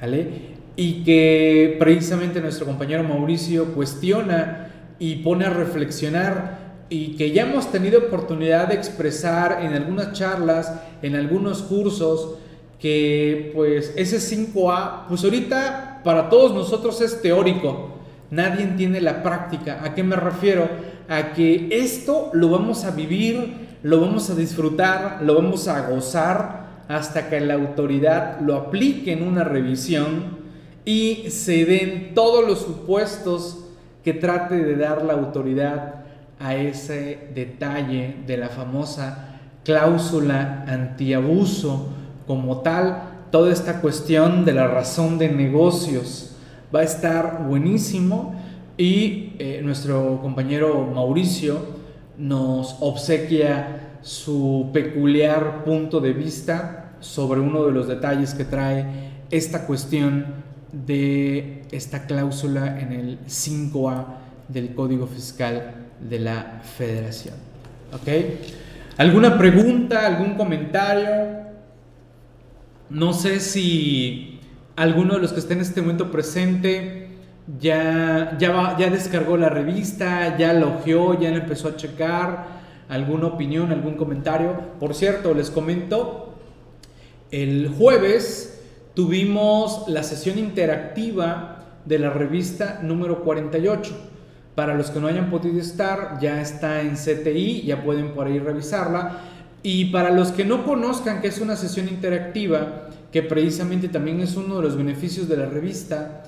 [0.00, 0.54] ¿vale?
[0.76, 7.70] Y que precisamente nuestro compañero Mauricio cuestiona y pone a reflexionar y que ya hemos
[7.70, 10.72] tenido oportunidad de expresar en algunas charlas,
[11.02, 12.36] en algunos cursos,
[12.78, 17.94] que pues ese 5A, pues ahorita para todos nosotros es teórico,
[18.30, 19.80] nadie entiende la práctica.
[19.82, 20.68] ¿A qué me refiero?
[21.08, 26.64] A que esto lo vamos a vivir, lo vamos a disfrutar, lo vamos a gozar
[26.88, 30.38] hasta que la autoridad lo aplique en una revisión
[30.84, 33.64] y se den todos los supuestos
[34.02, 36.04] que trate de dar la autoridad
[36.38, 41.88] a ese detalle de la famosa cláusula antiabuso.
[42.26, 46.36] Como tal, toda esta cuestión de la razón de negocios
[46.74, 48.34] va a estar buenísimo
[48.76, 51.60] y eh, nuestro compañero Mauricio
[52.18, 59.66] nos obsequia su peculiar punto de vista sobre uno de los detalles que trae esta
[59.66, 60.26] cuestión
[60.72, 64.04] de esta cláusula en el 5A
[64.48, 67.34] del Código Fiscal de la Federación.
[67.92, 68.08] ¿Ok?
[68.96, 71.44] ¿Alguna pregunta, algún comentario?
[72.90, 74.40] No sé si
[74.76, 76.93] alguno de los que está en este momento presente
[77.60, 82.46] ya, ya, ya descargó la revista, ya la ya empezó a checar,
[82.88, 84.58] alguna opinión, algún comentario.
[84.80, 86.34] Por cierto, les comento,
[87.30, 88.62] el jueves
[88.94, 93.94] tuvimos la sesión interactiva de la revista número 48.
[94.54, 98.38] Para los que no hayan podido estar, ya está en CTI, ya pueden por ahí
[98.38, 99.18] revisarla.
[99.62, 104.36] Y para los que no conozcan que es una sesión interactiva, que precisamente también es
[104.36, 106.22] uno de los beneficios de la revista,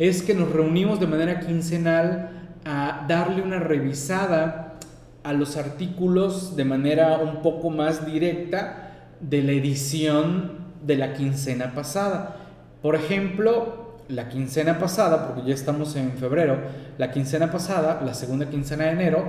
[0.00, 2.30] es que nos reunimos de manera quincenal
[2.64, 4.78] a darle una revisada
[5.22, 10.52] a los artículos de manera un poco más directa de la edición
[10.86, 12.36] de la quincena pasada.
[12.80, 16.56] Por ejemplo, la quincena pasada, porque ya estamos en febrero,
[16.96, 19.24] la quincena pasada, la segunda quincena de enero,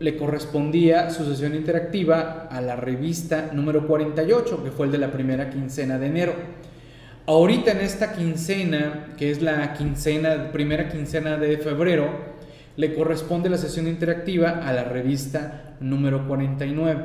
[0.00, 5.10] le correspondía su sesión interactiva a la revista número 48, que fue el de la
[5.10, 6.34] primera quincena de enero.
[7.32, 9.74] Ahorita en esta quincena, que es la
[10.52, 12.10] primera quincena de febrero,
[12.76, 17.04] le corresponde la sesión interactiva a la revista número 49.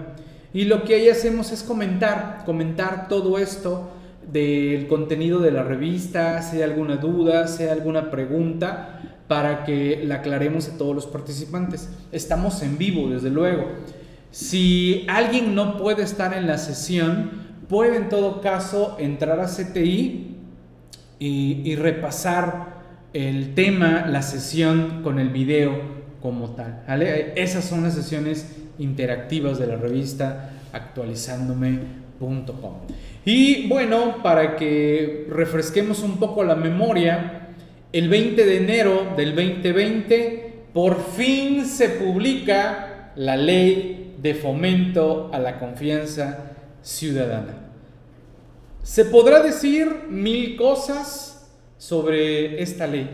[0.53, 3.89] Y lo que ahí hacemos es comentar, comentar todo esto
[4.29, 10.01] del contenido de la revista, si hay alguna duda, si hay alguna pregunta, para que
[10.03, 11.89] la aclaremos a todos los participantes.
[12.11, 13.65] Estamos en vivo, desde luego.
[14.31, 20.35] Si alguien no puede estar en la sesión, puede en todo caso entrar a CTI
[21.19, 22.77] y, repasar
[23.13, 25.79] el tema, la sesión con el video
[26.21, 26.83] como tal.
[27.35, 32.73] Esas son las sesiones interactivas de la revista actualizándome.com.
[33.25, 37.49] Y bueno, para que refresquemos un poco la memoria,
[37.91, 45.39] el 20 de enero del 2020 por fin se publica la ley de fomento a
[45.39, 46.56] la confianza
[46.87, 47.53] ciudadana.
[48.81, 53.09] Se podrá decir mil cosas sobre esta ley,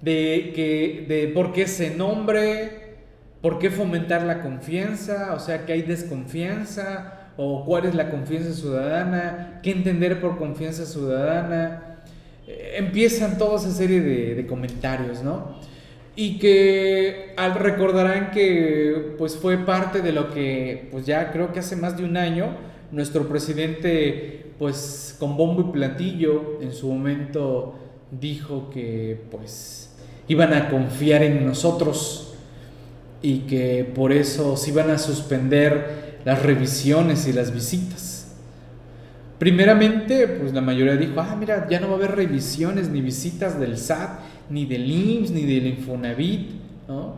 [0.00, 2.98] de, que, de por qué se nombre,
[3.42, 8.52] por qué fomentar la confianza, o sea que hay desconfianza, o cuál es la confianza
[8.52, 11.98] ciudadana, qué entender por confianza ciudadana.
[12.46, 15.58] Eh, empiezan toda esa serie de, comentarios, ¿no?
[16.16, 21.60] Y que al recordarán que pues fue parte de lo que pues ya creo que
[21.60, 22.56] hace más de un año
[22.90, 27.74] nuestro presidente pues con bombo y platillo en su momento
[28.10, 29.94] dijo que pues
[30.28, 32.34] iban a confiar en nosotros
[33.22, 38.05] y que por eso se iban a suspender las revisiones y las visitas.
[39.38, 43.60] Primeramente, pues la mayoría dijo, ah, mira, ya no va a haber revisiones ni visitas
[43.60, 46.50] del SAT, ni del IMSS, ni del Infonavit,
[46.88, 47.16] ¿no?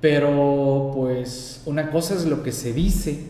[0.00, 3.26] Pero, pues, una cosa es lo que se dice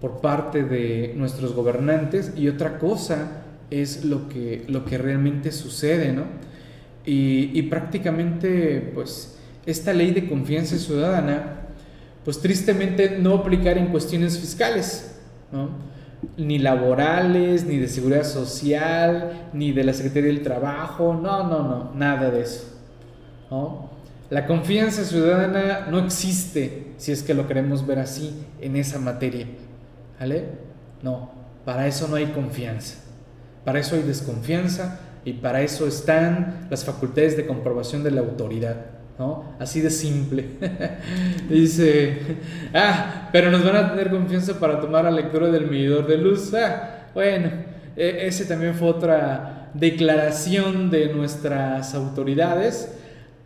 [0.00, 6.12] por parte de nuestros gobernantes y otra cosa es lo que, lo que realmente sucede,
[6.12, 6.24] ¿no?
[7.06, 11.60] Y, y prácticamente, pues, esta ley de confianza ciudadana
[12.24, 15.16] pues tristemente no aplicar en cuestiones fiscales,
[16.36, 21.92] ni laborales, ni de seguridad social, ni de la Secretaría del Trabajo, no, no, no,
[21.94, 22.66] nada de eso.
[24.30, 29.46] La confianza ciudadana no existe, si es que lo queremos ver así, en esa materia.
[30.20, 30.44] ¿Vale?
[31.02, 31.30] No,
[31.64, 32.98] para eso no hay confianza.
[33.64, 38.76] Para eso hay desconfianza y para eso están las facultades de comprobación de la autoridad.
[39.58, 40.46] Así de simple.
[41.50, 42.18] Dice,
[42.72, 46.54] ah, pero nos van a tener confianza para tomar la lectura del medidor de luz.
[46.54, 47.50] Ah, bueno,
[47.96, 52.96] e, ese también fue otra declaración de nuestras autoridades,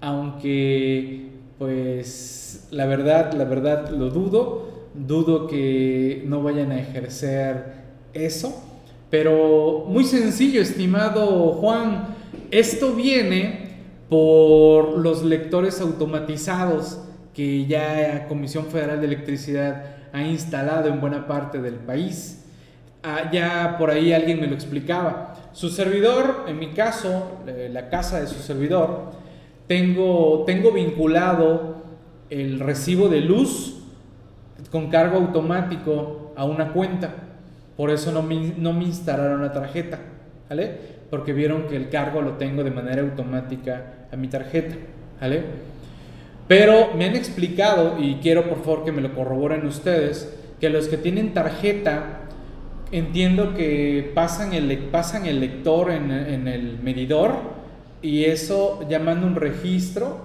[0.01, 8.63] aunque pues la verdad, la verdad lo dudo, dudo que no vayan a ejercer eso,
[9.11, 12.15] pero muy sencillo, estimado Juan,
[12.51, 13.64] esto viene
[14.09, 17.01] por los lectores automatizados
[17.33, 22.45] que ya Comisión Federal de Electricidad ha instalado en buena parte del país.
[23.03, 25.35] Ah, ya por ahí alguien me lo explicaba.
[25.53, 29.13] Su servidor, en mi caso, eh, la casa de su servidor,
[29.67, 31.83] tengo, tengo vinculado
[32.31, 33.83] el recibo de luz
[34.71, 37.15] con cargo automático a una cuenta.
[37.77, 39.99] Por eso no me, no me instalaron la tarjeta,
[40.49, 40.94] ¿vale?
[41.11, 44.75] Porque vieron que el cargo lo tengo de manera automática a mi tarjeta,
[45.21, 45.43] ¿vale?
[46.49, 50.89] Pero me han explicado, y quiero por favor que me lo corroboren ustedes, que los
[50.89, 52.21] que tienen tarjeta,
[52.93, 57.55] entiendo que pasan el, pasan el lector en, en el medidor
[58.03, 60.19] y eso llamando un registro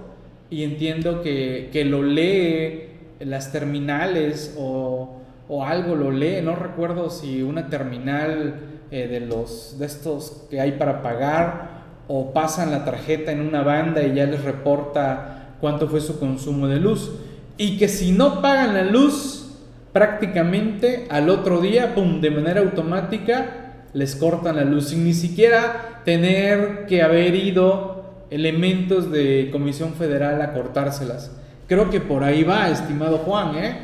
[0.50, 7.08] y entiendo que, que lo lee las terminales o, o, algo lo lee, no recuerdo
[7.08, 8.54] si una terminal
[8.90, 13.62] eh, de, los, de estos que hay para pagar o pasan la tarjeta en una
[13.62, 17.12] banda y ya les reporta cuánto fue su consumo de luz.
[17.56, 19.58] Y que si no pagan la luz,
[19.92, 23.56] prácticamente al otro día, de manera automática
[23.92, 30.40] les cortan la luz sin ni siquiera tener que haber ido elementos de Comisión Federal
[30.42, 31.32] a cortárselas.
[31.66, 33.78] Creo que por ahí va, estimado Juan, ¿eh?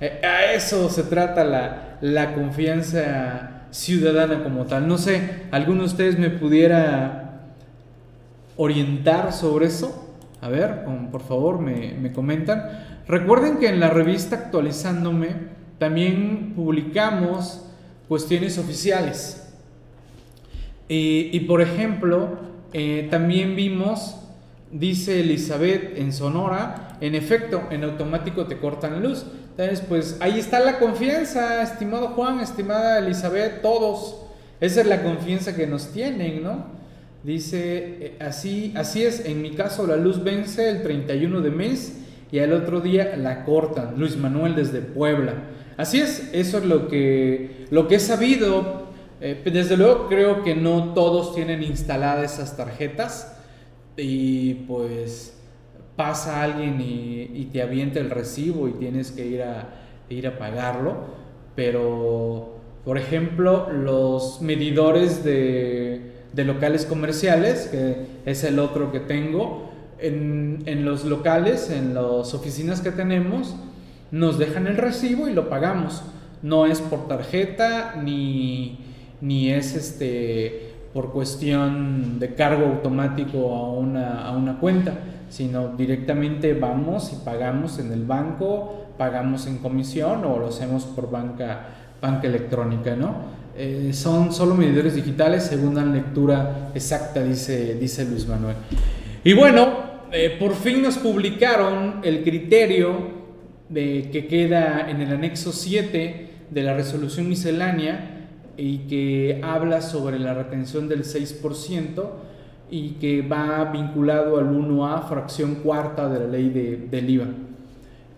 [0.00, 4.86] eh a eso se trata la, la confianza ciudadana como tal.
[4.86, 7.40] No sé, ¿alguno de ustedes me pudiera
[8.56, 10.14] orientar sobre eso?
[10.40, 12.62] A ver, por favor, me, me comentan.
[13.08, 15.30] Recuerden que en la revista Actualizándome
[15.78, 17.64] también publicamos
[18.08, 19.52] cuestiones oficiales.
[20.88, 22.38] Y, por ejemplo,
[22.72, 24.21] eh, también vimos,
[24.72, 29.24] dice Elizabeth en Sonora, en efecto, en automático te cortan la luz.
[29.50, 34.16] Entonces, pues ahí está la confianza, estimado Juan, estimada Elizabeth, todos.
[34.60, 36.64] Esa es la confianza que nos tienen, ¿no?
[37.22, 41.98] Dice, eh, así, así es, en mi caso la luz vence el 31 de mes
[42.32, 43.94] y al otro día la cortan.
[43.98, 45.34] Luis Manuel desde Puebla.
[45.76, 48.90] Así es, eso es lo que, lo que he sabido.
[49.20, 53.41] Eh, desde luego creo que no todos tienen instaladas esas tarjetas
[53.96, 55.38] y pues
[55.96, 59.68] pasa alguien y, te avienta el recibo y tienes que ir a,
[60.08, 60.96] ir a pagarlo.
[61.54, 69.72] Pero, por ejemplo, los medidores de, de locales comerciales, que es el otro que tengo,
[70.02, 73.54] en, los locales, en las oficinas que tenemos,
[74.10, 76.02] nos dejan el recibo y lo pagamos.
[76.42, 78.80] No es por tarjeta ni,
[79.20, 84.94] ni es este, por cuestión de cargo automático a una, a una cuenta,
[85.28, 91.10] sino directamente vamos y pagamos en el banco, pagamos en comisión o lo hacemos por
[91.10, 91.66] banca,
[92.00, 93.42] banca electrónica, ¿no?
[93.56, 98.56] Eh, son solo medidores digitales según la lectura exacta, dice, dice Luis Manuel.
[99.24, 103.22] Y bueno, eh, por fin nos publicaron el criterio
[103.68, 108.11] de, que queda en el anexo 7 de la resolución miscelánea
[108.56, 112.04] y que habla sobre la retención del 6%
[112.70, 117.26] y que va vinculado al 1A, fracción cuarta de la ley de, del IVA.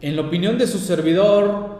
[0.00, 1.78] En la opinión de su servidor,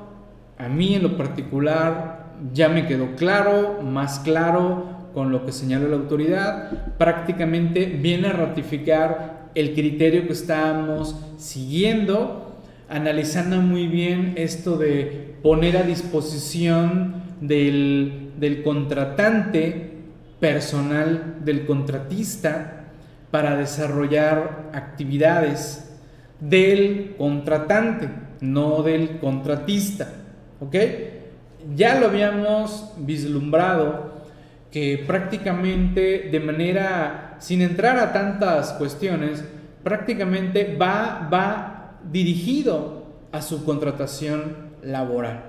[0.59, 5.89] a mí en lo particular, ya me quedó claro, más claro con lo que señaló
[5.89, 12.57] la autoridad, prácticamente viene a ratificar el criterio que estábamos siguiendo,
[12.89, 19.93] analizando muy bien esto de poner a disposición del, del contratante
[20.41, 22.85] personal, del contratista,
[23.30, 25.91] para desarrollar actividades
[26.39, 28.09] del contratante,
[28.41, 30.12] no del contratista.
[30.61, 30.76] ¿Ok?
[31.74, 34.12] Ya lo habíamos vislumbrado
[34.70, 39.45] que prácticamente de manera, sin entrar a tantas cuestiones,
[39.82, 45.45] prácticamente va, va dirigido a su contratación laboral.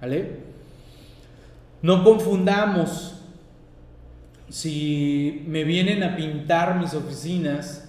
[0.00, 0.47] ¿Vale?
[1.82, 3.14] No confundamos.
[4.48, 7.88] Si me vienen a pintar mis oficinas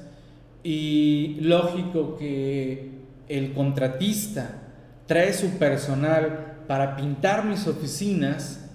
[0.62, 2.92] y lógico que
[3.30, 4.56] el contratista
[5.06, 8.70] trae su personal para pintar mis oficinas,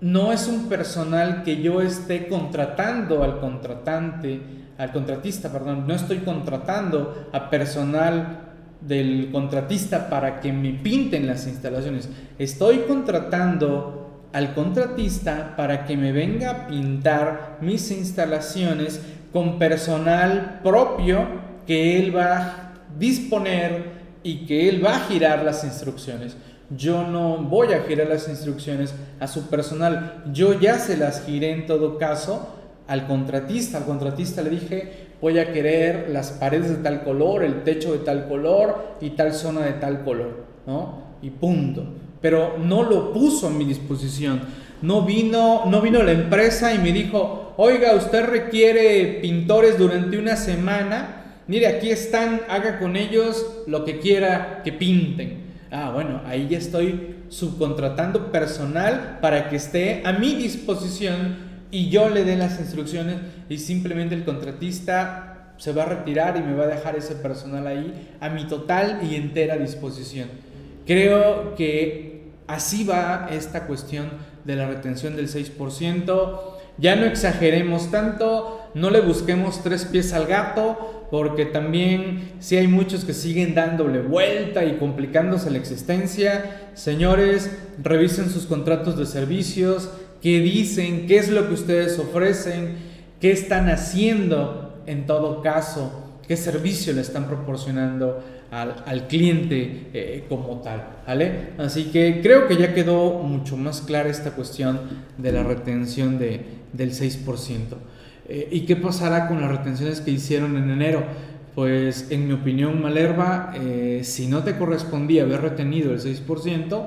[0.00, 4.40] no es un personal que yo esté contratando al contratante,
[4.78, 8.47] al contratista, perdón, no estoy contratando a personal
[8.80, 12.08] del contratista para que me pinten las instalaciones.
[12.38, 19.00] Estoy contratando al contratista para que me venga a pintar mis instalaciones
[19.32, 21.26] con personal propio
[21.66, 26.36] que él va a disponer y que él va a girar las instrucciones.
[26.70, 31.52] Yo no voy a girar las instrucciones a su personal, yo ya se las giré
[31.52, 32.54] en todo caso
[32.86, 37.64] al contratista, al contratista le dije, voy a querer las paredes de tal color, el
[37.64, 41.02] techo de tal color y tal zona de tal color, ¿no?
[41.22, 41.84] Y punto.
[42.20, 44.40] Pero no lo puso a mi disposición.
[44.80, 50.36] No vino, no vino la empresa y me dijo, oiga, usted requiere pintores durante una
[50.36, 55.48] semana, mire, aquí están, haga con ellos lo que quiera que pinten.
[55.70, 62.08] Ah, bueno, ahí ya estoy subcontratando personal para que esté a mi disposición y yo
[62.08, 63.16] le dé las instrucciones
[63.48, 67.66] y simplemente el contratista se va a retirar y me va a dejar ese personal
[67.66, 70.28] ahí a mi total y entera disposición.
[70.86, 74.08] Creo que así va esta cuestión
[74.44, 76.40] de la retención del 6%.
[76.78, 82.68] Ya no exageremos tanto, no le busquemos tres pies al gato, porque también si hay
[82.68, 87.50] muchos que siguen dándole vuelta y complicándose la existencia, señores,
[87.82, 89.90] revisen sus contratos de servicios,
[90.22, 92.76] qué dicen, qué es lo que ustedes ofrecen,
[93.20, 100.60] qué están haciendo en todo caso, qué servicio le están proporcionando al, cliente eh, como
[100.62, 101.50] tal, ¿vale?
[101.58, 104.80] Así que creo que ya quedó mucho más clara esta cuestión
[105.18, 106.40] de la retención de,
[106.72, 107.58] del 6%.
[108.28, 111.02] Eh, ¿Y qué pasará con las retenciones que hicieron en enero?
[111.54, 116.86] Pues en mi opinión, Malerva, eh, si no te correspondía haber retenido el 6%,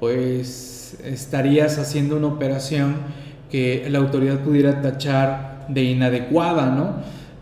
[0.00, 2.96] pues estarías haciendo una operación
[3.50, 6.94] que la autoridad pudiera tachar de inadecuada, ¿no?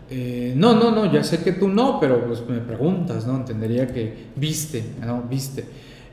[0.09, 3.37] Eh, no, no, no, ya sé que tú no, pero pues me preguntas, ¿no?
[3.37, 5.23] Entendería que viste, ¿no?
[5.23, 5.65] Viste.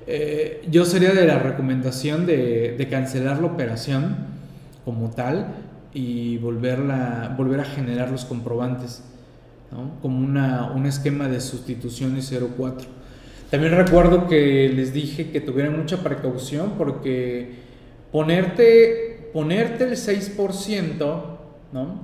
[0.07, 4.17] Eh, yo sería de la recomendación de, cancelar la operación
[4.85, 5.55] como tal
[5.95, 9.03] y volverla, volver a generar los comprobantes,
[9.71, 10.01] ¿no?
[10.01, 13.02] Como una, un esquema de sustitución y 04.
[13.53, 17.51] También recuerdo que les dije que tuvieran mucha precaución porque
[18.11, 21.23] ponerte, ponerte el 6%,
[21.71, 22.01] ¿no?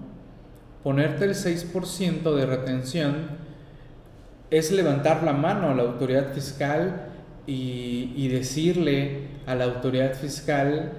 [0.82, 3.28] ponerte el 6% de retención
[4.51, 7.07] es levantar la mano a la autoridad fiscal
[7.46, 10.92] y, decirle a la autoridad fiscal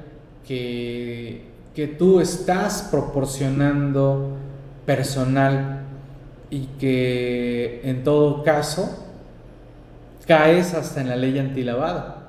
[0.48, 1.44] que,
[1.76, 4.36] que tú estás proporcionando
[4.88, 5.84] personal
[6.50, 9.09] y que en todo caso
[10.30, 12.20] caes hasta en la ley antilavado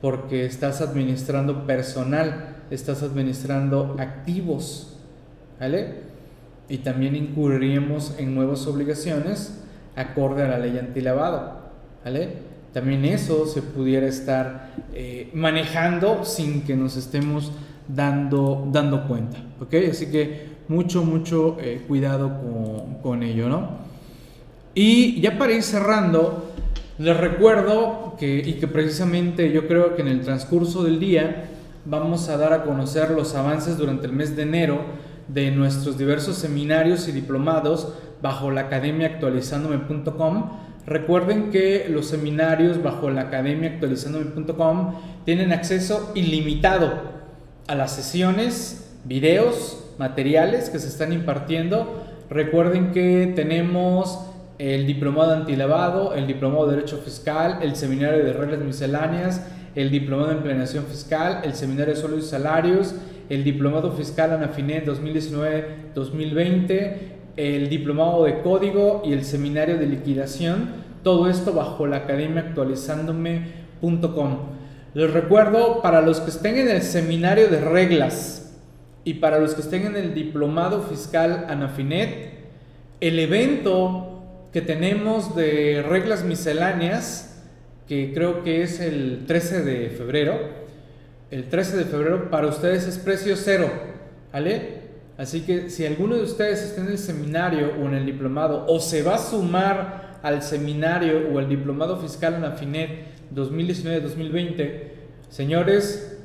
[0.00, 4.96] porque estás administrando personal, estás administrando activos,
[5.60, 6.00] ¿vale?
[6.68, 9.62] y también incurriríamos en nuevas obligaciones
[9.94, 11.60] acorde a la ley antilavado.
[12.04, 12.30] ¿vale?
[12.72, 17.52] También eso se pudiera estar eh, manejando sin que nos estemos
[17.86, 19.36] dando, dando cuenta.
[19.60, 19.74] ¿ok?
[19.88, 23.48] Así que mucho, mucho eh, cuidado con, con, ello.
[23.48, 23.78] ¿no?
[24.74, 26.48] Y ya para ir cerrando,
[27.02, 31.46] les recuerdo que, y que precisamente yo creo que en el transcurso del día
[31.84, 34.78] vamos a dar a conocer los avances durante el mes de enero
[35.26, 37.92] de nuestros diversos seminarios y diplomados
[38.22, 40.50] bajo la academia actualizándome.com.
[40.86, 44.94] Recuerden que los seminarios bajo la academia actualizándome.com
[45.24, 46.92] tienen acceso ilimitado
[47.66, 52.04] a las sesiones, videos, materiales que se están impartiendo.
[52.30, 54.20] Recuerden que tenemos
[54.58, 60.30] el diplomado antilavado, el diplomado de derecho fiscal, el seminario de reglas misceláneas, el diplomado
[60.30, 62.94] de planeación fiscal, el seminario de sueldos y salarios,
[63.28, 66.92] el Diplomado Fiscal ANAFINET 2019-2020,
[67.36, 70.82] el Diplomado de Código y el Seminario de Liquidación.
[71.02, 74.38] Todo esto bajo la academia actualizándome.com.
[74.92, 78.60] Les recuerdo, para los que estén en el Seminario de Reglas
[79.02, 82.34] y para los que estén en el Diplomado Fiscal ANAFINET,
[83.00, 84.11] el evento
[84.52, 87.42] que tenemos de reglas misceláneas,
[87.88, 90.38] que creo que es el 13 de febrero,
[91.30, 93.70] el 13 de febrero para ustedes es precio cero,
[94.32, 94.82] ¿vale?
[95.16, 98.80] Así que si alguno de ustedes está en el seminario o en el diplomado o
[98.80, 102.90] se va a sumar al seminario o al diplomado fiscal en Afinet
[103.34, 104.82] 2019-2020,
[105.30, 106.18] señores,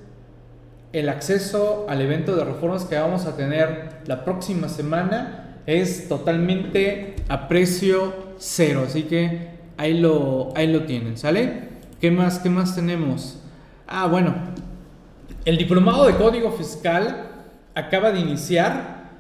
[0.91, 7.15] el acceso al evento de reformas que vamos a tener la próxima semana es totalmente
[7.28, 11.68] a precio cero, así que ahí lo, ahí lo tienen, ¿sale?
[11.99, 13.39] ¿Qué más, qué más tenemos?
[13.86, 14.34] Ah, bueno,
[15.45, 17.32] el diplomado de código fiscal
[17.76, 19.11] acaba de iniciar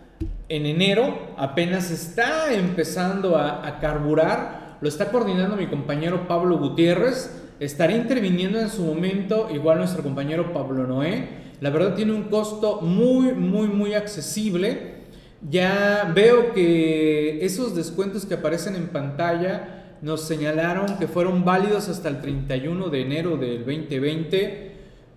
[0.49, 7.93] en enero, apenas está empezando a, carburar, lo está coordinando mi compañero Pablo Gutiérrez, estará
[7.93, 11.45] interviniendo en su momento igual nuestro compañero Pablo Noé.
[11.59, 14.96] La verdad tiene un costo muy, muy, muy accesible.
[15.41, 22.09] Ya veo que esos descuentos que aparecen en pantalla nos señalaron que fueron válidos hasta
[22.09, 24.71] el 31 de enero del 2020.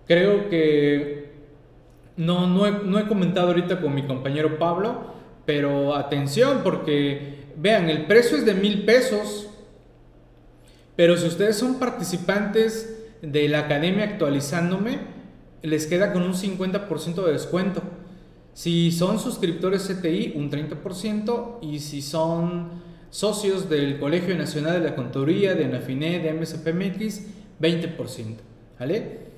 [0.07, 1.31] Creo que
[2.17, 5.13] no, no he, comentado ahorita con mi compañero Pablo,
[5.45, 9.49] pero atención porque vean, el precio es de mil pesos,
[10.95, 14.99] pero si ustedes son participantes de la academia actualizándome,
[15.61, 17.81] les queda con un 50% de descuento.
[18.53, 22.69] Si son suscriptores CTI, un 30%, y si son
[23.09, 27.21] socios del Colegio Nacional de la Contaduría, de ANAFINE, de MSPMX,
[27.61, 28.35] 20%.
[28.79, 29.31] ¿Vale?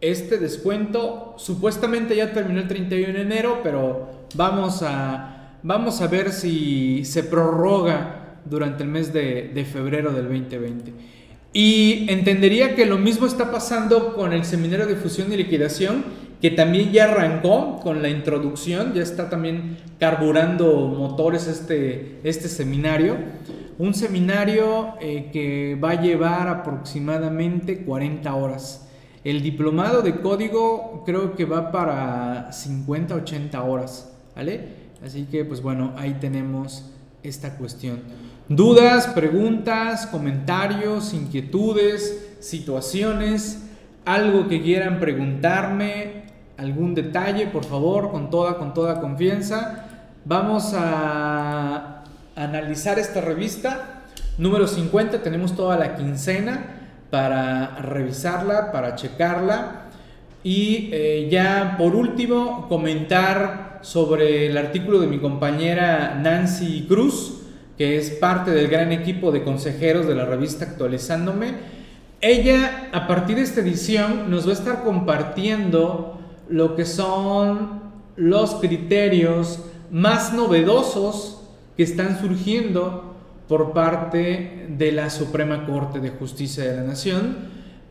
[0.00, 6.32] Este descuento supuestamente ya terminó el 31 de enero, pero vamos a, vamos a ver
[6.32, 10.92] si se prorroga durante el mes de, de febrero del 2020.
[11.52, 16.04] Y entendería que lo mismo está pasando con el seminario de fusión y liquidación,
[16.40, 23.16] que también ya arrancó con la introducción, ya está también carburando motores este, este seminario.
[23.78, 28.88] Un seminario eh, que va a llevar aproximadamente 40 horas.
[29.22, 34.80] El diplomado de código creo que va para 50, 80 horas, ¿vale?
[35.04, 36.90] Así que pues bueno, ahí tenemos
[37.22, 38.00] esta cuestión.
[38.48, 43.62] Dudas, preguntas, comentarios, inquietudes, situaciones,
[44.04, 46.19] algo que quieran preguntarme,
[46.60, 49.86] algún detalle, por favor, con toda, con toda confianza.
[50.26, 52.04] Vamos a
[52.36, 54.02] analizar esta revista.
[54.36, 56.76] Número 50, tenemos toda la quincena
[57.10, 59.86] para revisarla, para checarla.
[60.44, 67.40] Y eh, ya por último, comentar sobre el artículo de mi compañera Nancy Cruz,
[67.78, 71.54] que es parte del gran equipo de consejeros de la revista Actualizándome.
[72.20, 76.19] Ella, a partir de esta edición, nos va a estar compartiendo
[76.50, 77.80] lo que son
[78.16, 81.42] los criterios más novedosos
[81.76, 83.14] que están surgiendo
[83.48, 87.36] por parte de la Suprema Corte de Justicia de la Nación.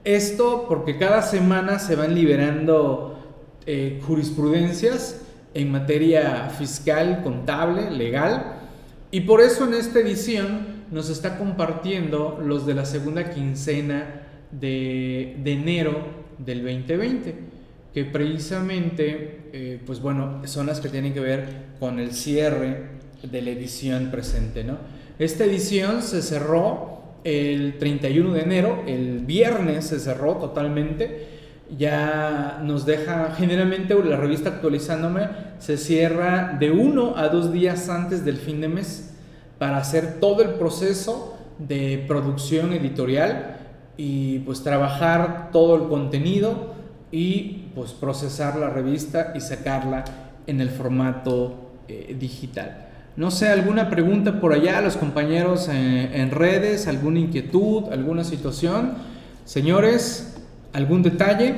[0.04, 3.18] Esto porque cada semana se van liberando
[3.66, 5.22] eh, jurisprudencias
[5.54, 8.58] en materia fiscal, contable, legal,
[9.12, 15.38] y por eso en esta edición nos está compartiendo los de la segunda quincena de,
[15.44, 15.96] de enero
[16.38, 17.59] del 2020
[17.94, 21.46] que precisamente, eh, pues bueno, son las que tienen que ver
[21.80, 24.78] con el cierre de la edición presente, ¿no?
[25.18, 31.28] Esta edición se cerró el 31 de enero, el viernes se cerró totalmente,
[31.78, 35.28] ya nos deja, generalmente la revista actualizándome
[35.60, 39.14] se cierra de uno a dos días antes del fin de mes
[39.58, 43.58] para hacer todo el proceso de producción editorial
[43.98, 46.74] y pues trabajar todo el contenido
[47.12, 50.06] y pues procesar la revista y sacarla
[50.48, 52.88] en el formato eh, digital.
[53.16, 58.94] No sé, alguna pregunta por allá los compañeros en redes, alguna inquietud, alguna situación.
[59.44, 60.38] Señores,
[60.74, 61.56] algún detalle.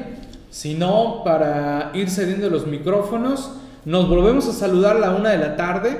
[0.49, 3.51] Si no, para ir cediendo los micrófonos,
[3.85, 5.97] nos volvemos a saludar a la una de la tarde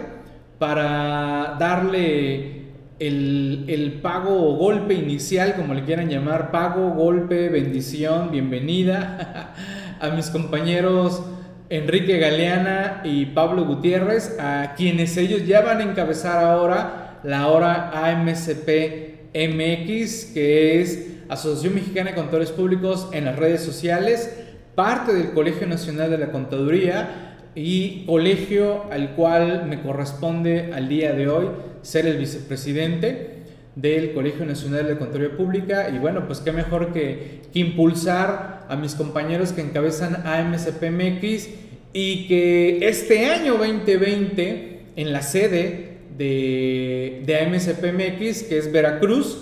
[0.60, 2.62] para darle
[3.00, 9.54] el, pago o golpe inicial, como le quieran llamar, pago, golpe, bendición, bienvenida
[10.02, 11.22] a mis compañeros
[11.70, 17.92] Enrique Galeana y Pablo Gutiérrez, a quienes ellos ya van a encabezar ahora la hora
[17.94, 24.36] AMCP MX, que es Asociación Mexicana de Contadores Públicos en las redes sociales,
[24.76, 31.14] parte del Colegio Nacional de la Contaduría y colegio al cual me corresponde al día
[31.14, 31.48] de hoy
[31.84, 33.42] ser el vicepresidente
[33.76, 35.90] del Colegio Nacional de Contaduría Pública.
[35.90, 41.50] Y bueno, pues qué mejor que, impulsar a mis compañeros que encabezan AMCPMX
[41.92, 49.40] y que este año 2020 en la sede de, de AMCPMX, que es Veracruz,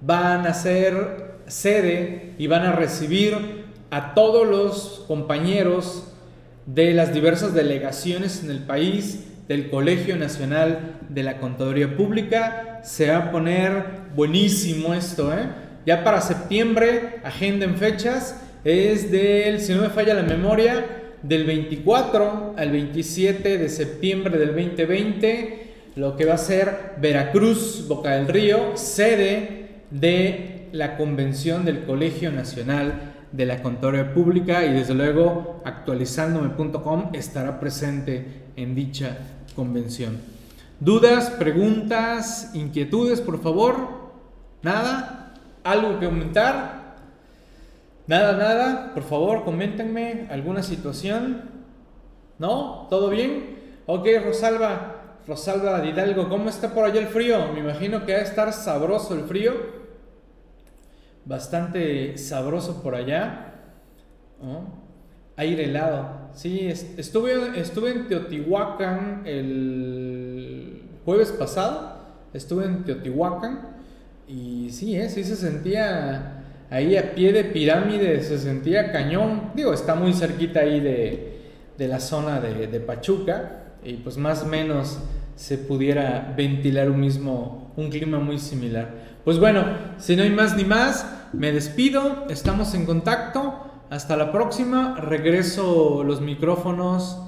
[0.00, 6.06] van a ser sede y van a recibir a todos los compañeros
[6.64, 12.80] de las diversas delegaciones en el país del Colegio Nacional de la Contaduría Pública.
[12.82, 13.84] Se va a poner
[14.16, 15.48] buenísimo esto, ¿eh?
[15.84, 20.84] Ya para septiembre, agenda en fechas, es del, si no me falla la memoria,
[21.22, 28.12] del 24 al 27 de septiembre del 2020, lo que va a ser Veracruz, Boca
[28.12, 34.94] del Río, sede de la convención del Colegio Nacional de la Contaduría Pública y desde
[34.94, 39.18] luego actualizandome.com estará presente en dicha
[39.54, 40.18] convención.
[40.80, 44.10] ¿Dudas, preguntas, inquietudes, por favor?
[44.62, 45.34] ¿Nada?
[45.62, 46.79] ¿Algo que comentar?
[48.10, 51.42] Nada, nada, por favor, coméntenme alguna situación.
[52.40, 52.88] ¿No?
[52.90, 53.56] ¿Todo bien?
[53.86, 57.52] Ok, Rosalba, Rosalba Hidalgo, ¿cómo está por allá el frío?
[57.52, 59.52] Me imagino que va a estar sabroso el frío
[61.24, 63.54] bastante sabroso por allá.
[65.36, 66.30] Aire helado.
[66.32, 72.00] Sí, estuve, estuve en Teotihuacán el jueves pasado.
[72.34, 73.76] Estuve en Teotihuacán
[74.26, 75.08] y sí, ¿eh?
[75.08, 76.39] sí se sentía
[76.70, 79.50] ahí a pie de pirámide, se sentía cañón.
[79.54, 81.40] Digo, está muy cerquita ahí de,
[81.76, 84.98] de la zona de, de, Pachuca y pues más o menos
[85.34, 89.10] se pudiera ventilar un mismo, un clima muy similar.
[89.24, 89.64] Pues bueno,
[89.98, 96.04] si no hay más ni más, me despido, estamos en contacto, hasta la próxima, regreso
[96.04, 97.18] los micrófonos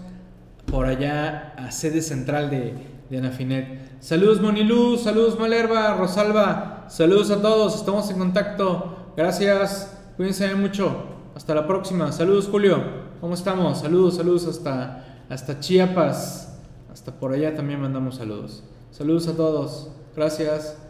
[0.66, 2.74] por allá a sede central de,
[3.10, 4.00] de Anafinet.
[4.00, 11.04] Saludos Monilú, saludos Malerva, Rosalba, saludos a todos, estamos en contacto, gracias, cuídense mucho,
[11.34, 13.02] hasta la próxima, saludos Julio.
[13.22, 13.78] ¿Cómo estamos?
[13.78, 16.58] Saludos, saludos hasta, hasta Chiapas.
[16.92, 18.64] Hasta por allá también mandamos saludos.
[18.90, 19.92] Saludos a todos.
[20.16, 20.81] Gracias.